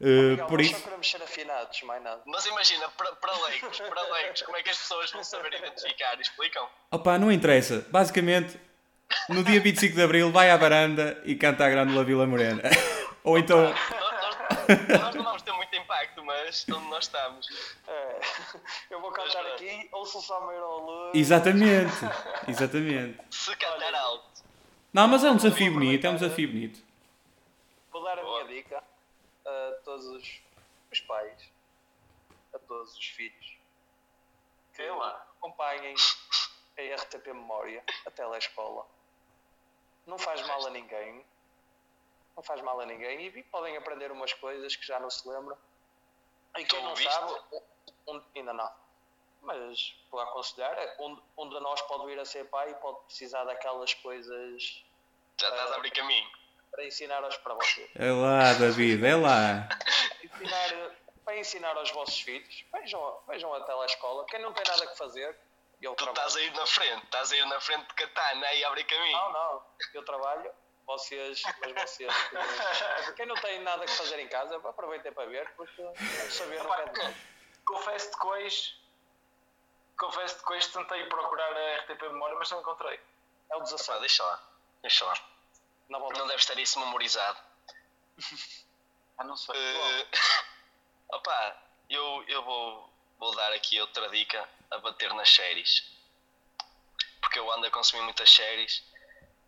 Uh, 0.00 0.32
Miguel, 0.32 0.46
por 0.46 0.58
nós 0.58 0.66
isso, 0.66 0.76
só 0.78 0.82
queremos 0.84 1.10
ser 1.10 1.22
afinados, 1.22 1.82
mais 1.82 2.02
nada. 2.02 2.20
Mas 2.26 2.44
imagina, 2.46 2.88
para, 2.88 3.12
para 3.12 3.32
leigos, 3.46 3.78
para 3.78 4.02
leigos, 4.14 4.42
como 4.42 4.56
é 4.56 4.62
que 4.64 4.70
as 4.70 4.78
pessoas 4.78 5.12
vão 5.12 5.22
saber 5.22 5.54
identificar? 5.54 6.20
Explicam? 6.20 6.68
opa, 6.90 7.16
não 7.20 7.30
interessa. 7.30 7.86
Basicamente, 7.88 8.58
no 9.28 9.44
dia 9.44 9.60
25 9.60 9.94
de 9.94 10.02
Abril, 10.02 10.32
vai 10.32 10.50
à 10.50 10.56
varanda 10.56 11.22
e 11.24 11.36
canta 11.36 11.64
a 11.64 11.70
Grândola 11.70 12.02
Vila 12.02 12.26
Morena. 12.26 12.62
Ou 13.22 13.38
então, 13.38 13.62
Nós, 13.62 13.76
nós- 14.68 15.00
nós 15.00 15.14
não 15.14 15.22
vamos 15.24 15.42
ter 15.42 15.52
mas 16.26 16.66
onde 16.68 16.86
nós 16.88 17.04
estamos. 17.04 17.48
É, 17.86 18.20
eu 18.90 19.00
vou 19.00 19.10
cantar 19.12 19.42
Mas, 19.44 19.52
aqui, 19.54 19.88
ouço 19.92 20.20
só 20.20 20.46
Meiro 20.46 20.64
ao 20.64 20.78
Luz. 20.80 21.14
exatamente, 21.14 21.94
exatamente. 22.48 23.18
Se 23.30 23.54
cantar 23.56 23.94
alto. 23.94 24.44
Não, 24.92 25.06
mas 25.08 25.24
é 25.24 25.30
um 25.30 25.36
desafio 25.36 25.72
bonito, 25.72 26.06
é 26.06 26.10
um 26.10 26.14
desafio 26.16 26.48
bonito. 26.48 26.82
Vou 27.90 28.02
dar 28.02 28.18
a 28.18 28.22
Boa. 28.22 28.44
minha 28.44 28.62
dica 28.62 28.82
a 29.46 29.72
todos 29.84 30.04
os, 30.06 30.40
os 30.92 31.00
pais, 31.00 31.48
a 32.52 32.58
todos 32.58 32.94
os 32.96 33.06
filhos, 33.06 33.56
que 34.72 34.76
Sei 34.82 34.90
lá. 34.90 35.26
acompanhem 35.38 35.94
a 36.78 36.94
RTP 36.96 37.26
Memória, 37.28 37.82
a 38.04 38.10
telescola. 38.10 38.86
Não 40.06 40.18
faz 40.18 40.46
mal 40.46 40.66
a 40.66 40.70
ninguém. 40.70 41.24
Não 42.36 42.42
faz 42.42 42.60
mal 42.60 42.78
a 42.80 42.86
ninguém 42.86 43.26
e 43.26 43.42
podem 43.44 43.76
aprender 43.78 44.12
umas 44.12 44.32
coisas 44.34 44.76
que 44.76 44.86
já 44.86 45.00
não 45.00 45.08
se 45.10 45.26
lembram. 45.26 45.56
E 46.58 46.64
quem 46.64 46.80
Tu 46.80 46.84
não 46.84 46.94
viste? 46.94 47.12
sabe, 47.12 47.34
um, 48.08 48.22
ainda 48.34 48.52
não. 48.52 48.70
Mas 49.42 49.94
vou 50.10 50.20
aconselhar, 50.20 50.72
é, 50.76 50.96
um, 51.00 51.20
um 51.38 51.48
de 51.48 51.60
nós 51.60 51.80
pode 51.82 52.06
vir 52.06 52.18
a 52.18 52.24
ser 52.24 52.44
pai 52.48 52.70
e 52.70 52.74
pode 52.74 52.98
precisar 53.06 53.44
daquelas 53.44 53.94
coisas 53.94 54.84
Já 55.38 55.48
estás 55.50 55.72
a 55.72 55.76
abrir 55.76 55.90
caminho. 55.92 56.28
para 56.70 56.84
ensinar 56.84 57.22
aos 57.22 57.36
para 57.38 57.54
vocês. 57.54 57.88
É 57.94 58.10
lá, 58.10 58.52
David, 58.54 59.04
é 59.06 59.14
lá. 59.16 59.68
ensinar, 60.24 60.90
para 61.24 61.36
ensinar 61.38 61.76
aos 61.76 61.90
vossos 61.92 62.20
filhos, 62.20 62.64
vejam, 62.72 63.18
vejam 63.28 63.54
a 63.54 63.60
telescola. 63.62 64.24
Quem 64.26 64.40
não 64.40 64.52
tem 64.52 64.64
nada 64.66 64.86
que 64.86 64.96
fazer, 64.98 65.38
Eu 65.80 65.94
Tu 65.94 66.04
trabalho. 66.04 66.26
estás 66.26 66.36
a 66.36 66.40
ir 66.46 66.52
na 66.54 66.66
frente, 66.66 67.04
estás 67.04 67.32
a 67.32 67.36
ir 67.36 67.46
na 67.46 67.60
frente 67.60 67.86
de 67.86 67.94
Katana 67.94 68.52
e 68.54 68.64
abrir 68.64 68.84
caminho. 68.84 69.16
Não, 69.18 69.32
não, 69.32 69.62
eu 69.94 70.04
trabalho, 70.04 70.50
vocês, 70.86 71.42
mas 71.60 71.72
vocês, 71.82 72.12
que- 73.06 73.12
quem 73.14 73.26
não 73.26 73.34
tem 73.36 73.60
nada 73.62 73.84
que 73.84 73.92
fazer 73.92 74.18
em 74.20 74.28
casa, 74.28 74.56
aproveitem 74.56 75.12
para 75.12 75.26
ver, 75.28 75.48
porque 75.56 75.82
saber 76.30 76.62
não 76.62 76.74
é 76.74 76.84
de 76.86 77.00
hoje. 78.26 78.80
Confesso-te 79.98 80.44
que 80.44 80.52
hoje 80.52 80.68
tentei 80.72 81.04
procurar 81.06 81.52
a 81.56 81.76
RTP 81.78 82.02
Memória, 82.08 82.36
mas 82.38 82.50
não 82.50 82.60
encontrei. 82.60 83.00
É 83.50 83.56
o 83.56 83.58
Pá, 83.58 83.64
17, 83.64 84.00
deixa 84.00 84.22
lá, 84.24 84.42
deixa 84.82 85.04
lá. 85.04 85.14
na 85.88 85.98
volta. 85.98 86.18
Não 86.18 86.26
deves 86.28 86.44
ter 86.46 86.58
isso 86.58 86.78
memorizado. 86.80 87.38
Ah, 89.18 89.24
não 89.24 89.36
sei. 89.36 89.54
Eh, 89.56 90.06
opá, 91.12 91.56
eu, 91.88 92.24
eu 92.28 92.42
vou, 92.44 92.92
vou 93.18 93.34
dar 93.36 93.52
aqui 93.52 93.80
outra 93.80 94.08
dica 94.10 94.48
a 94.70 94.78
bater 94.78 95.12
nas 95.14 95.30
séries. 95.30 95.90
Porque 97.20 97.38
eu 97.38 97.50
ando 97.52 97.66
a 97.66 97.70
consumir 97.70 98.02
muitas 98.02 98.30
séries. 98.30 98.84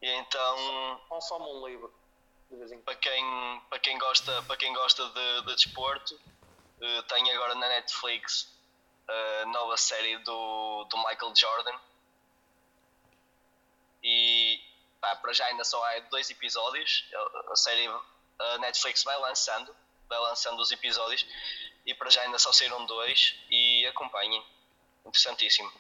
E 0.01 0.07
então, 0.07 1.01
Consome 1.09 1.47
um 1.47 1.67
livro, 1.67 1.93
para 2.85 2.95
quem, 2.97 3.61
para 3.69 3.79
quem 3.79 3.99
gosta, 3.99 4.43
para 4.43 4.57
quem 4.57 4.73
gosta 4.73 5.09
de, 5.09 5.43
de 5.43 5.55
desporto, 5.55 6.19
eh, 6.81 7.03
tem 7.03 7.31
agora 7.33 7.55
na 7.57 7.69
Netflix 7.69 8.57
a 9.09 9.47
nova 9.47 9.77
série 9.77 10.19
do, 10.19 10.85
do 10.85 10.97
Michael 10.99 11.35
Jordan. 11.35 11.79
E 14.03 14.61
pá, 15.01 15.17
para 15.17 15.33
já 15.33 15.47
ainda 15.47 15.65
só 15.65 15.83
há 15.85 15.99
dois 16.11 16.31
episódios. 16.31 17.05
A 17.51 17.57
série 17.57 17.89
a 18.39 18.59
Netflix 18.59 19.03
vai 19.03 19.19
lançando, 19.19 19.75
vai 20.09 20.19
lançando 20.21 20.61
os 20.61 20.71
episódios 20.71 21.27
e 21.85 21.95
para 21.95 22.11
já 22.11 22.23
ainda 22.23 22.39
só 22.39 22.53
saíram 22.53 22.85
dois 22.87 23.35
e 23.51 23.87
acompanhem. 23.87 24.45
Interessantíssimo. 25.05 25.73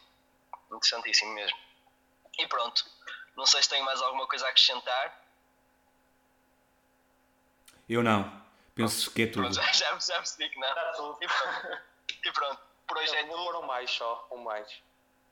Interessantíssimo 0.72 1.32
mesmo. 1.32 1.58
E 2.38 2.46
pronto. 2.46 2.84
Não 3.38 3.46
sei 3.46 3.62
se 3.62 3.68
tem 3.68 3.80
mais 3.84 4.02
alguma 4.02 4.26
coisa 4.26 4.44
a 4.46 4.48
acrescentar. 4.48 5.24
Eu 7.88 8.02
não. 8.02 8.44
Penso 8.74 9.12
que 9.12 9.22
é 9.22 9.26
tudo. 9.28 9.42
Pronto, 9.42 9.54
já, 9.54 9.62
já, 9.72 9.96
já 9.96 10.16
percebi 10.16 10.50
que 10.50 10.58
não. 10.58 10.68
Está 10.68 10.92
tudo. 10.94 11.18
E 11.22 11.28
pronto. 11.28 11.82
E 12.24 12.32
pronto. 12.32 12.62
Por 12.84 12.98
hoje 12.98 13.14
é 13.14 13.22
tudo. 13.22 13.60
um 13.60 13.62
mais 13.62 13.88
só, 13.92 14.26
um 14.32 14.38
mais. 14.38 14.82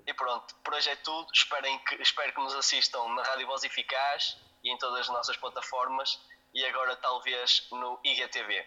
E 0.06 0.14
pronto, 0.14 0.54
por 0.62 0.74
hoje 0.74 0.88
é 0.88 0.94
tudo. 0.94 1.26
Esperem 1.34 1.76
que, 1.80 2.00
espero 2.00 2.32
que 2.32 2.40
nos 2.40 2.54
assistam 2.54 3.08
na 3.08 3.24
Rádio 3.24 3.48
Voz 3.48 3.64
Eficaz 3.64 4.36
e 4.62 4.70
em 4.70 4.78
todas 4.78 5.00
as 5.00 5.08
nossas 5.08 5.36
plataformas 5.36 6.20
e 6.54 6.64
agora 6.64 6.94
talvez 6.94 7.66
no 7.72 7.98
IGTV. 8.04 8.64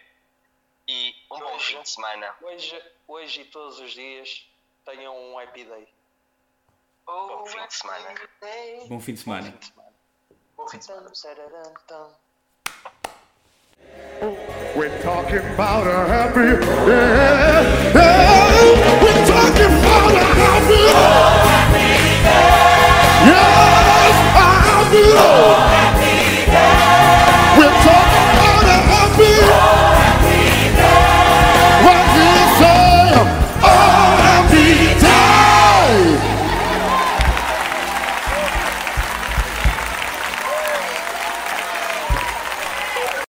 E 0.86 1.16
um 1.30 1.38
bom 1.38 1.54
Hoje. 1.54 1.76
fim 1.76 1.82
de 1.82 1.88
semana. 1.88 2.36
Hoje, 2.42 2.92
hoje 3.08 3.40
e 3.40 3.44
todos 3.46 3.78
os 3.78 3.92
dias 3.92 4.46
tenham 4.84 5.16
um 5.16 5.38
happy 5.38 5.64
day. 5.64 5.88
Bom 7.06 7.46
fim 7.46 7.66
de 7.66 7.74
semana. 7.74 8.14
Bom 8.88 9.00
fim 9.00 9.14
de 9.14 9.20
semana. 9.20 9.54
Bom 10.56 10.68
fim 10.68 10.78
de 10.78 10.84
semana. 10.84 11.10
We're 14.76 15.02
talking 15.02 15.38
about 15.54 15.86
a 15.86 16.06
happy 16.06 16.56
day. 16.86 17.92
Yeah, 17.94 19.02
we're 19.02 19.26
talking 19.26 19.72
about 19.78 20.12
a 20.12 20.24
happy 20.40 20.84
day. 20.86 21.60
Yes, 23.26 24.16
a 24.36 24.48
happy 24.66 25.02
day. 25.02 25.69